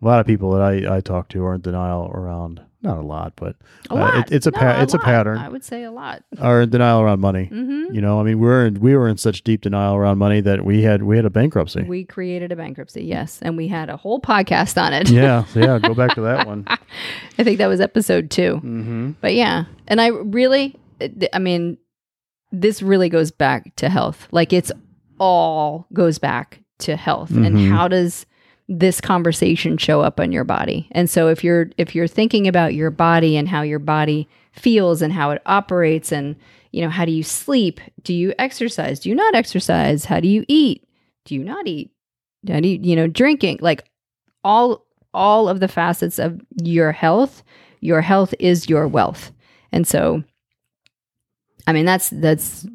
a 0.00 0.04
lot 0.06 0.20
of 0.20 0.26
people 0.26 0.52
that 0.52 0.62
I, 0.62 0.96
I 0.96 1.00
talk 1.00 1.28
to 1.30 1.44
are 1.44 1.54
in 1.54 1.60
denial 1.60 2.10
around. 2.14 2.60
Not 2.82 2.98
a 2.98 3.02
lot, 3.02 3.32
but 3.36 3.56
A 3.88 3.94
Uh, 3.94 3.96
lot. 3.96 4.14
it- 4.30 4.32
it's 4.36 4.46
a 4.46 4.50
No, 4.50 4.58
pa- 4.58 4.82
it's 4.82 4.92
a 4.92 4.98
pattern. 4.98 5.38
I 5.38 5.48
would 5.48 5.64
say 5.64 5.84
a 5.84 5.90
lot. 5.90 6.22
are 6.38 6.60
in 6.60 6.68
denial 6.68 7.00
around 7.00 7.20
money. 7.20 7.46
hmm 7.46 7.86
You 7.90 8.02
know, 8.02 8.20
I 8.20 8.24
mean, 8.24 8.38
we're 8.40 8.66
in, 8.66 8.78
we 8.78 8.94
were 8.94 9.08
in 9.08 9.16
such 9.16 9.42
deep 9.42 9.62
denial 9.62 9.94
around 9.96 10.18
money 10.18 10.42
that 10.42 10.66
we 10.66 10.82
had 10.82 11.02
we 11.02 11.16
had 11.16 11.24
a 11.24 11.30
bankruptcy. 11.30 11.82
We 11.82 12.04
created 12.04 12.52
a 12.52 12.56
bankruptcy. 12.56 13.02
Yes. 13.04 13.38
And 13.40 13.56
we 13.56 13.68
had 13.68 13.88
a 13.88 13.96
whole 13.96 14.20
podcast 14.20 14.80
on 14.82 14.92
it. 14.92 15.08
yeah, 15.08 15.44
yeah. 15.54 15.78
Go 15.78 15.94
back 15.94 16.14
to 16.16 16.20
that 16.22 16.46
one. 16.46 16.66
I 17.38 17.42
think 17.44 17.56
that 17.56 17.68
was 17.68 17.80
episode 17.80 18.30
two. 18.30 18.56
Mm-hmm. 18.56 19.10
But 19.22 19.34
yeah, 19.34 19.64
and 19.88 19.98
I 19.98 20.08
really, 20.08 20.76
I 21.32 21.38
mean, 21.38 21.78
this 22.52 22.82
really 22.82 23.08
goes 23.08 23.30
back 23.30 23.74
to 23.76 23.88
health. 23.88 24.28
Like 24.30 24.52
it's 24.52 24.70
all 25.20 25.86
goes 25.92 26.18
back 26.18 26.60
to 26.78 26.96
health 26.96 27.30
and 27.30 27.56
Mhm. 27.56 27.68
how 27.70 27.88
does 27.88 28.26
this 28.68 29.00
conversation 29.00 29.76
show 29.76 30.00
up 30.00 30.18
on 30.18 30.32
your 30.32 30.44
body? 30.44 30.88
And 30.92 31.08
so 31.08 31.28
if 31.28 31.44
you're 31.44 31.70
if 31.76 31.94
you're 31.94 32.06
thinking 32.08 32.48
about 32.48 32.74
your 32.74 32.90
body 32.90 33.36
and 33.36 33.48
how 33.48 33.62
your 33.62 33.78
body 33.78 34.26
feels 34.52 35.02
and 35.02 35.12
how 35.12 35.30
it 35.30 35.42
operates 35.46 36.10
and 36.12 36.36
you 36.72 36.80
know 36.82 36.88
how 36.90 37.04
do 37.04 37.12
you 37.12 37.22
sleep? 37.22 37.80
Do 38.02 38.12
you 38.14 38.32
exercise? 38.38 39.00
Do 39.00 39.08
you 39.08 39.14
not 39.14 39.34
exercise? 39.34 40.06
How 40.06 40.18
do 40.20 40.28
you 40.28 40.44
eat? 40.48 40.82
Do 41.24 41.34
you 41.34 41.44
not 41.44 41.66
eat? 41.66 41.90
How 42.48 42.60
do 42.60 42.68
you 42.68 42.78
you 42.82 42.96
know 42.96 43.06
drinking? 43.06 43.58
Like 43.60 43.84
all 44.42 44.84
all 45.12 45.48
of 45.48 45.60
the 45.60 45.68
facets 45.68 46.18
of 46.18 46.40
your 46.62 46.90
health 46.92 47.42
your 47.80 48.00
health 48.00 48.34
is 48.40 48.68
your 48.68 48.88
wealth 48.88 49.30
and 49.70 49.86
so 49.86 50.24
i 51.68 51.72
mean 51.72 51.84
that's 51.84 52.10
that's 52.10 52.66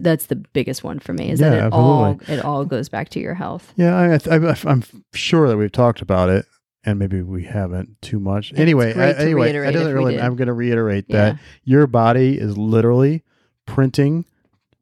that's 0.00 0.26
the 0.26 0.36
biggest 0.36 0.84
one 0.84 0.98
for 0.98 1.12
me 1.12 1.30
is 1.30 1.40
that 1.40 1.52
Yeah, 1.52 1.66
it 1.66 1.72
all 1.72 2.20
it 2.28 2.44
all 2.44 2.64
goes 2.64 2.88
back 2.88 3.08
to 3.10 3.20
your 3.20 3.34
health 3.34 3.72
Yeah, 3.76 3.96
I, 3.96 4.34
I, 4.34 4.36
I, 4.36 4.56
I'm 4.66 4.82
sure 5.14 5.48
that 5.48 5.56
we've 5.56 5.72
talked 5.72 6.02
about 6.02 6.28
it, 6.28 6.46
and 6.84 6.98
maybe 6.98 7.22
we 7.22 7.44
haven't 7.44 8.00
too 8.02 8.20
much. 8.20 8.50
It's 8.52 8.60
anyway, 8.60 8.94
I, 8.94 9.12
anyway, 9.12 9.50
it 9.50 9.72
doesn't 9.72 9.94
really. 9.94 10.20
I'm 10.20 10.36
going 10.36 10.48
to 10.48 10.54
reiterate 10.54 11.06
yeah 11.08 11.16
that 11.16 11.38
your 11.64 11.86
body 11.86 12.38
is 12.38 12.56
literally 12.56 13.22
printing 13.66 14.24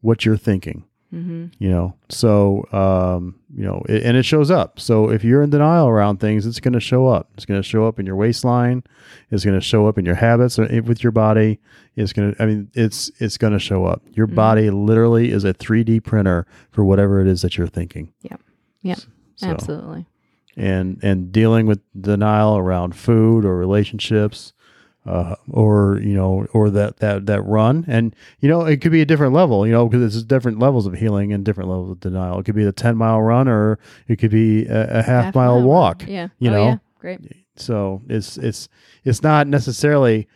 what 0.01 0.25
you're 0.25 0.37
thinking. 0.37 0.85
Hmm 1.15 1.47
you 1.59 1.69
know 1.71 1.95
so 2.09 2.65
um 2.73 3.37
you 3.57 3.63
know 3.65 3.83
it, 3.89 4.03
and 4.03 4.17
it 4.17 4.25
shows 4.25 4.51
up. 4.51 4.81
So 4.81 5.11
if 5.11 5.23
you're 5.23 5.43
in 5.43 5.51
denial 5.51 5.89
around 5.89 6.19
things 6.19 6.45
it's 6.47 6.61
going 6.61 6.73
to 6.75 6.81
show 6.81 7.07
up. 7.07 7.31
It's 7.35 7.45
going 7.47 7.61
to 7.63 7.69
show 7.69 7.87
up 7.87 7.99
in 8.01 8.07
your 8.07 8.17
waistline. 8.17 8.83
It's 9.31 9.45
going 9.45 9.59
to 9.59 9.65
show 9.65 9.87
up 9.87 9.97
in 9.99 10.05
your 10.05 10.17
habits 10.17 10.59
or 10.59 10.67
with 10.83 11.03
your 11.05 11.13
body. 11.13 11.61
It's 11.97 12.13
going 12.13 12.35
to 12.35 12.43
i 12.43 12.47
mean 12.47 12.71
it's 12.75 13.11
it's 13.21 13.37
going 13.37 13.53
to 13.53 13.59
show 13.61 13.85
up. 13.87 14.03
Your 14.13 14.27
Mhm. 14.27 14.35
body 14.35 14.71
literally 14.71 15.31
is 15.31 15.45
a 15.45 15.55
3d 15.55 16.01
printer 16.03 16.47
for 16.73 16.85
whatever 16.85 17.21
it 17.21 17.29
is 17.29 17.43
that 17.43 17.57
you're 17.57 17.69
thinking. 17.69 18.13
Yep. 18.23 18.41
Yep. 18.83 18.99
so, 19.37 19.47
absolutely. 19.49 20.07
And 20.57 20.99
and 21.03 21.31
dealing 21.33 21.67
with 21.67 21.81
denial 22.01 22.57
around 22.59 22.95
food 22.97 23.45
or 23.45 23.57
relationships 23.57 24.53
uh, 25.07 25.35
or 25.51 26.01
you 26.03 26.15
know 26.15 26.47
or 26.53 26.71
that 26.71 26.97
that 26.99 27.27
that 27.27 27.43
run 27.43 27.85
and 27.89 28.15
you 28.41 28.49
know 28.49 28.63
it 28.63 28.81
could 28.81 28.93
be 28.93 29.01
a 29.03 29.07
different 29.07 29.33
level 29.35 29.67
you 29.67 29.73
know 29.73 29.87
because 29.87 30.01
there's 30.01 30.25
different 30.25 30.59
levels 30.59 30.87
of 30.87 30.95
healing 30.95 31.33
and 31.33 31.45
different 31.45 31.69
levels 31.69 31.91
of 31.91 32.01
denial 32.01 32.39
it 32.39 32.45
could 32.45 32.55
be 32.55 32.65
the 32.65 32.73
10 32.73 32.97
mile 32.97 33.21
run 33.21 33.47
or 33.49 33.79
it 34.09 34.17
could 34.17 34.31
be 34.31 34.65
a, 34.67 34.99
a 35.01 35.03
half, 35.03 35.35
mile, 35.35 35.57
run. 35.57 35.65
walk 35.65 36.05
yeah 36.09 36.29
you 36.39 36.51
Oh, 36.51 36.55
know? 36.55 36.65
yeah. 36.69 36.77
great 36.99 37.21
so 37.57 38.01
it's 38.09 38.37
it's 38.39 38.69
it's 39.05 39.23
not 39.23 39.47
necessarily 39.47 40.27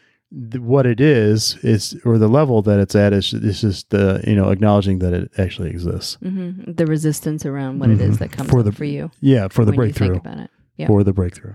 th- 0.53 0.63
what 0.63 0.85
it 0.87 1.01
is 1.01 1.57
is 1.63 1.99
or 2.05 2.19
the 2.19 2.29
level 2.29 2.61
that 2.63 2.79
it's 2.79 2.95
at 2.95 3.13
is 3.15 3.33
it's 3.33 3.63
just 3.63 3.89
the 3.91 4.23
you 4.27 4.37
know 4.37 4.51
acknowledging 4.51 4.99
that 4.99 5.13
it 5.15 5.31
actually 5.39 5.71
exists 5.71 6.19
hmm 6.23 6.51
the 6.71 6.85
resistance 6.87 7.47
around 7.47 7.79
what 7.79 7.89
it 7.91 8.01
is 8.03 8.17
Mhm. 8.17 8.19
that 8.19 8.33
comes 8.33 8.51
For 8.51 8.63
the- 8.63 8.73
for 8.73 8.85
you 8.85 9.11
yeah 9.21 9.49
for 9.49 9.65
the 9.65 9.71
when 9.73 9.89
you 9.89 9.95
breakthrough 9.95 10.09
think 10.11 10.27
about 10.27 10.39
it 10.41 10.51
yeah. 10.77 10.87
for 10.89 11.03
the 11.03 11.13
breakthrough 11.15 11.55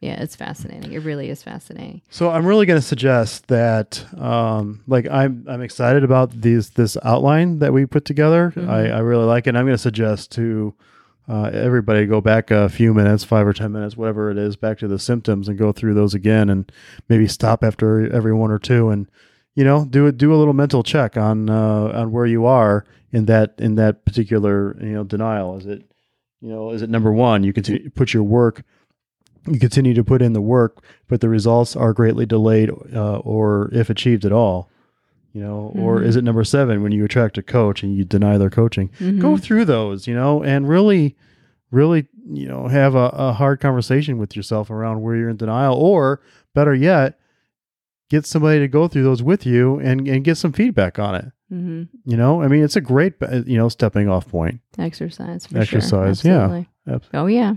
yeah 0.00 0.20
it's 0.22 0.36
fascinating 0.36 0.92
it 0.92 1.02
really 1.02 1.28
is 1.28 1.42
fascinating 1.42 2.00
So 2.10 2.30
I'm 2.30 2.46
really 2.46 2.66
going 2.66 2.80
to 2.80 2.86
suggest 2.86 3.48
that, 3.48 4.04
um, 4.18 4.82
like 4.86 5.06
I'm 5.10 5.44
I'm 5.48 5.60
excited 5.62 6.04
about 6.04 6.30
these 6.40 6.70
this 6.70 6.96
outline 7.04 7.58
that 7.58 7.72
we 7.72 7.86
put 7.86 8.04
together. 8.04 8.52
Mhm. 8.54 8.68
I, 8.68 8.90
I 8.90 8.98
really 9.00 9.24
like 9.24 9.46
it. 9.46 9.50
And 9.50 9.58
I'm 9.58 9.64
going 9.66 9.74
to 9.74 9.78
suggest 9.90 10.30
to 10.32 10.74
uh, 11.28 11.50
everybody 11.52 12.06
go 12.06 12.20
back 12.22 12.50
a 12.50 12.68
few 12.70 12.94
minutes, 12.94 13.22
five 13.24 13.46
or 13.46 13.52
ten 13.52 13.70
minutes, 13.72 13.96
whatever 13.96 14.30
it 14.30 14.38
is, 14.38 14.56
back 14.56 14.78
to 14.78 14.88
the 14.88 14.98
symptoms 14.98 15.46
and 15.48 15.58
go 15.58 15.72
through 15.72 15.92
those 15.94 16.14
again, 16.14 16.48
and 16.48 16.72
maybe 17.10 17.28
stop 17.28 17.62
after 17.62 18.10
every 18.12 18.32
one 18.32 18.50
or 18.50 18.58
two, 18.58 18.88
and 18.88 19.06
you 19.54 19.64
know 19.64 19.84
do 19.84 20.06
it 20.06 20.16
do 20.16 20.32
a 20.32 20.38
little 20.38 20.54
mental 20.54 20.82
check 20.82 21.16
on 21.18 21.50
uh, 21.50 21.92
on 22.00 22.12
where 22.12 22.24
you 22.24 22.46
are 22.46 22.86
in 23.12 23.26
that 23.26 23.54
in 23.58 23.74
that 23.74 24.04
particular 24.06 24.74
you 24.80 24.94
know 24.94 25.04
denial. 25.04 25.58
Is 25.58 25.66
it 25.66 25.82
you 26.40 26.48
know 26.48 26.70
is 26.70 26.80
it 26.80 26.88
number 26.88 27.12
one? 27.12 27.44
You 27.44 27.52
continue 27.52 27.90
put 27.90 28.14
your 28.14 28.22
work. 28.22 28.62
You 29.52 29.58
continue 29.60 29.94
to 29.94 30.04
put 30.04 30.22
in 30.22 30.32
the 30.32 30.40
work, 30.40 30.82
but 31.08 31.20
the 31.20 31.28
results 31.28 31.74
are 31.76 31.92
greatly 31.92 32.26
delayed 32.26 32.70
uh, 32.94 33.18
or 33.18 33.70
if 33.72 33.90
achieved 33.90 34.24
at 34.24 34.32
all 34.32 34.70
you 35.34 35.42
know 35.42 35.70
or 35.76 36.00
Mhm. 36.00 36.06
is 36.06 36.16
it 36.16 36.24
number 36.24 36.42
seven 36.42 36.82
when 36.82 36.90
you 36.90 37.04
attract 37.04 37.36
a 37.36 37.42
coach 37.42 37.82
and 37.82 37.94
you 37.94 38.02
deny 38.02 38.38
their 38.38 38.48
coaching 38.48 38.88
Mhm. 38.98 39.18
go 39.20 39.36
through 39.36 39.66
those 39.66 40.06
you 40.06 40.14
know 40.14 40.42
and 40.42 40.66
really 40.66 41.16
really 41.70 42.06
you 42.32 42.48
know 42.48 42.66
have 42.68 42.94
a, 42.94 43.10
a 43.12 43.32
hard 43.34 43.60
conversation 43.60 44.16
with 44.16 44.34
yourself 44.34 44.70
around 44.70 45.02
where 45.02 45.16
you're 45.16 45.28
in 45.28 45.36
denial 45.36 45.74
or 45.74 46.22
better 46.54 46.74
yet 46.74 47.18
get 48.08 48.24
somebody 48.24 48.58
to 48.58 48.68
go 48.68 48.88
through 48.88 49.02
those 49.02 49.22
with 49.22 49.44
you 49.44 49.78
and, 49.80 50.08
and 50.08 50.24
get 50.24 50.36
some 50.38 50.50
feedback 50.52 50.98
on 50.98 51.14
it 51.14 51.26
hmm 51.50 51.82
you 52.06 52.16
know 52.16 52.40
i 52.42 52.48
mean 52.48 52.64
it's 52.64 52.76
a 52.76 52.80
great 52.80 53.12
uh, 53.22 53.42
you 53.46 53.58
know 53.58 53.68
stepping 53.68 54.08
off 54.08 54.26
point 54.28 54.60
exercise 54.78 55.44
for 55.46 55.58
Exercise, 55.58 56.22
sure. 56.22 56.30
yeah. 56.30 56.62
Absolutely. 56.90 57.08
Oh 57.12 57.26
yeah. 57.26 57.54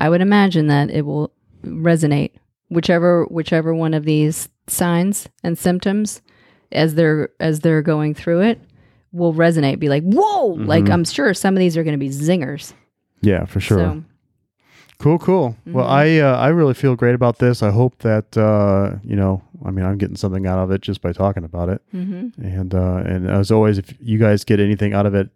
I 0.00 0.08
would 0.08 0.20
imagine 0.22 0.66
that 0.68 0.90
it 0.90 1.02
will 1.02 1.30
resonate 1.64 2.32
whichever 2.70 3.24
whichever 3.26 3.74
one 3.74 3.94
of 3.94 4.04
these 4.04 4.48
signs 4.66 5.28
and 5.44 5.58
symptoms 5.58 6.22
as 6.72 6.94
they're 6.94 7.28
as 7.40 7.60
they're 7.60 7.82
going 7.82 8.14
through 8.14 8.40
it 8.40 8.60
will 9.12 9.34
resonate 9.34 9.78
be 9.80 9.88
like 9.88 10.04
whoa 10.04 10.46
like 10.72 10.84
Mhm. 10.84 10.92
i'm 10.92 11.04
sure 11.04 11.34
some 11.34 11.54
of 11.54 11.58
these 11.58 11.76
are 11.76 11.82
going 11.82 11.98
to 11.98 11.98
be 11.98 12.08
zingers 12.10 12.72
yeah 13.22 13.44
for 13.44 13.60
sure 13.60 13.78
so 13.78 14.02
Cool, 14.98 15.18
cool. 15.18 15.56
Well, 15.66 15.86
Mhm. 15.86 15.90
I 15.90 16.20
uh, 16.20 16.36
I 16.36 16.48
really 16.48 16.74
feel 16.74 16.94
great 16.94 17.14
about 17.14 17.38
this. 17.38 17.62
I 17.62 17.70
hope 17.70 17.96
that 18.00 18.36
uh, 18.36 18.98
you 19.02 19.16
know, 19.16 19.40
I 19.64 19.70
mean, 19.70 19.86
I'm 19.86 19.96
getting 19.96 20.14
something 20.16 20.46
out 20.46 20.58
of 20.58 20.70
it 20.70 20.82
just 20.82 21.00
by 21.00 21.12
talking 21.12 21.42
about 21.42 21.70
it. 21.70 21.80
mhm. 21.94 22.32
And 22.36 22.74
uh, 22.74 23.02
and 23.06 23.26
as 23.26 23.50
always, 23.50 23.78
if 23.78 23.94
you 23.98 24.18
guys 24.18 24.44
get 24.44 24.60
anything 24.60 24.92
out 24.92 25.06
of 25.06 25.14
it, 25.14 25.30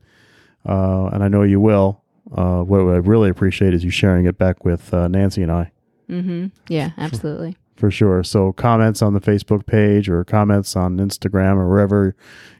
uh, 0.68 1.06
and 1.14 1.24
I 1.24 1.28
know 1.28 1.42
you 1.44 1.60
will, 1.60 2.02
uh, 2.32 2.62
what 2.62 2.80
I 2.80 2.96
really 2.98 3.28
appreciate 3.30 3.74
is 3.74 3.84
you 3.84 3.90
sharing 3.90 4.26
it 4.26 4.38
back 4.38 4.64
with 4.64 4.92
uh, 4.94 5.08
Nancy 5.08 5.42
and 5.42 5.52
I. 5.52 5.70
Mhm. 6.08 6.50
yeah 6.68 6.90
absolutely 6.98 7.56
for 7.76 7.90
sure. 7.90 8.22
So 8.22 8.52
comments 8.52 9.00
on 9.02 9.14
the 9.14 9.20
Facebook 9.20 9.64
page 9.66 10.08
or 10.08 10.22
comments 10.22 10.76
on 10.76 10.98
Instagram 10.98 11.56
or 11.56 11.68
wherever 11.68 12.14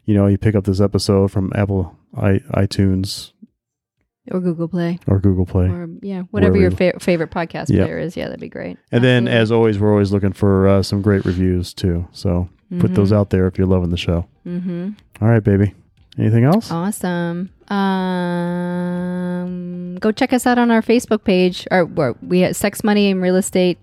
you 0.07 0.15
know 0.15 0.27
you 0.27 0.39
pick 0.39 0.55
up 0.55 0.65
this 0.65 0.81
episode 0.81 1.31
from 1.31 1.53
Apple 1.55 1.97
i 2.17 2.39
iTunes 2.55 3.33
Or 4.31 4.41
Google 4.41 4.67
Play. 4.69 4.99
or 5.07 5.19
Google 5.21 5.45
Play. 5.47 5.67
Or, 5.67 5.89
yeah, 6.01 6.23
whatever 6.31 6.57
your 6.57 6.71
fa- 6.71 6.99
favorite 7.01 7.31
podcast 7.31 7.69
Yeah. 7.69 7.85
player 7.85 7.99
is. 7.99 8.17
Yeah, 8.17 8.25
that'd 8.27 8.41
be 8.41 8.49
great. 8.49 8.79
and 8.91 9.05
then, 9.05 9.29
as 9.29 9.53
always, 9.53 9.79
we're 9.79 9.91
always 9.93 10.11
looking 10.11 10.33
for 10.33 10.67
uh, 10.67 10.83
some 10.83 11.03
great 11.03 11.25
reviews 11.27 11.75
too. 11.75 12.09
So 12.13 12.49
put 12.81 12.95
those 12.95 13.13
out 13.13 13.31
there 13.31 13.47
if 13.47 13.57
you're 13.59 13.67
loving 13.69 13.91
the 13.91 13.97
show. 13.97 14.27
Mm-hmm. 14.47 14.91
All 15.21 15.29
right, 15.29 15.45
baby. 15.45 15.75
Anything 16.19 16.45
else? 16.45 16.71
Awesome. 16.73 17.51
Um, 18.65 19.97
go 19.97 20.13
check 20.13 20.33
us 20.33 20.47
out 20.47 20.59
on 20.59 20.71
our 20.71 20.83
Facebook 20.83 21.25
page. 21.25 21.67
Or, 21.71 21.89
or 21.97 22.17
we 22.23 22.41
have 22.41 22.57
Sex 22.57 22.83
Money 22.85 23.11
and 23.11 23.21
Real 23.23 23.37
Estate 23.37 23.79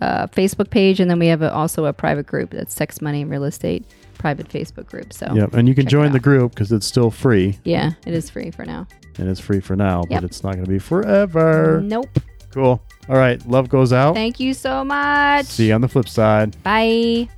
uh, 0.00 0.26
Facebook 0.28 0.70
page, 0.70 1.00
and 1.00 1.10
then 1.10 1.18
we 1.18 1.26
have 1.28 1.42
a, 1.42 1.52
also 1.52 1.84
a 1.84 1.92
private 1.92 2.26
group 2.26 2.50
that's 2.50 2.74
Sex 2.74 3.00
Money 3.00 3.22
and 3.22 3.30
Real 3.30 3.44
Estate 3.44 3.84
private 4.18 4.48
Facebook 4.48 4.86
group. 4.86 5.12
So 5.12 5.32
Yep. 5.34 5.54
And 5.54 5.68
you 5.68 5.74
can 5.74 5.86
join 5.88 6.12
the 6.12 6.20
group 6.20 6.52
because 6.54 6.70
it's 6.72 6.86
still 6.86 7.10
free 7.10 7.58
yeah, 7.64 7.92
it 8.06 8.14
is 8.14 8.30
free 8.30 8.50
for 8.52 8.64
now. 8.64 8.86
and 9.18 9.28
it's 9.28 9.40
free 9.40 9.58
for 9.60 9.74
now, 9.76 10.04
Yep. 10.08 10.20
but 10.22 10.24
it's 10.24 10.42
not 10.44 10.52
going 10.54 10.64
to 10.64 10.70
be 10.70 10.78
forever. 10.78 11.80
Nope. 11.84 12.08
Cool. 12.52 12.80
All 13.08 13.16
right. 13.16 13.44
Love 13.48 13.68
goes 13.68 13.92
out. 13.92 14.14
Thank 14.14 14.38
you 14.38 14.54
so 14.54 14.84
much. 14.84 15.46
See 15.46 15.68
you 15.68 15.74
on 15.74 15.80
the 15.80 15.88
flip 15.88 16.08
side. 16.08 16.62
Bye. 16.62 17.28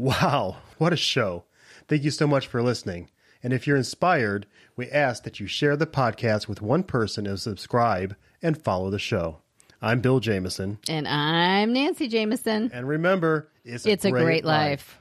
Wow, 0.00 0.56
what 0.78 0.94
a 0.94 0.96
show. 0.96 1.44
Thank 1.86 2.04
you 2.04 2.10
so 2.10 2.26
much 2.26 2.46
for 2.46 2.62
listening. 2.62 3.10
And 3.42 3.52
if 3.52 3.66
you're 3.66 3.76
inspired, 3.76 4.46
we 4.74 4.88
ask 4.88 5.24
that 5.24 5.40
you 5.40 5.46
share 5.46 5.76
the 5.76 5.86
podcast 5.86 6.48
with 6.48 6.62
one 6.62 6.84
person 6.84 7.26
and 7.26 7.38
subscribe 7.38 8.16
and 8.40 8.56
follow 8.56 8.88
the 8.88 8.98
show. 8.98 9.42
I'm 9.82 10.00
Bill 10.00 10.18
Jameson. 10.18 10.78
And 10.88 11.06
I'm 11.06 11.74
Nancy 11.74 12.08
Jameson. 12.08 12.70
And 12.72 12.88
remember, 12.88 13.50
it's, 13.62 13.84
It's 13.84 14.06
a 14.06 14.10
great 14.10 14.42
life. 14.42 14.98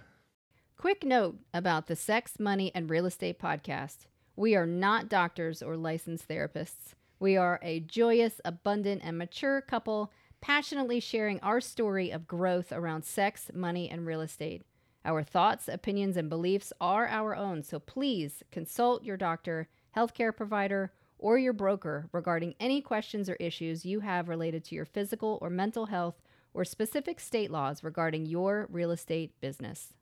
Quick 0.75 1.05
note 1.05 1.37
about 1.53 1.87
the 1.87 1.95
Sex, 1.95 2.33
Money, 2.37 2.69
and 2.75 2.89
Real 2.89 3.05
Estate 3.05 3.39
podcast. 3.39 3.99
We 4.35 4.57
are 4.57 4.67
not 4.67 5.07
doctors 5.07 5.63
or 5.63 5.77
licensed 5.77 6.27
therapists. 6.27 6.93
We 7.21 7.37
are 7.37 7.61
a 7.63 7.79
joyous, 7.79 8.41
abundant, 8.43 9.03
and 9.05 9.17
mature 9.17 9.61
couple 9.61 10.11
passionately 10.41 10.99
sharing 10.99 11.39
our 11.39 11.61
story 11.61 12.11
of 12.11 12.27
growth 12.27 12.71
around 12.71 13.03
sex, 13.03 13.49
money, 13.53 13.89
and 13.89 14.05
real 14.05 14.21
estate. 14.21 14.63
Our 15.05 15.23
thoughts, 15.23 15.67
opinions, 15.67 16.17
and 16.17 16.29
beliefs 16.29 16.73
are 16.81 17.07
our 17.07 17.35
own, 17.35 17.63
so 17.63 17.79
please 17.79 18.43
consult 18.51 19.03
your 19.03 19.17
doctor, 19.17 19.69
healthcare 19.95 20.35
provider, 20.35 20.91
or 21.17 21.37
your 21.37 21.53
broker 21.53 22.09
regarding 22.11 22.55
any 22.59 22.81
questions 22.81 23.29
or 23.29 23.35
issues 23.35 23.85
you 23.85 24.01
have 24.01 24.29
related 24.29 24.63
to 24.65 24.75
your 24.75 24.85
physical 24.85 25.37
or 25.41 25.49
mental 25.49 25.87
health 25.87 26.21
or 26.53 26.65
specific 26.65 27.19
state 27.19 27.51
laws 27.51 27.83
regarding 27.83 28.25
your 28.25 28.67
real 28.71 28.91
estate 28.91 29.39
business. 29.39 29.93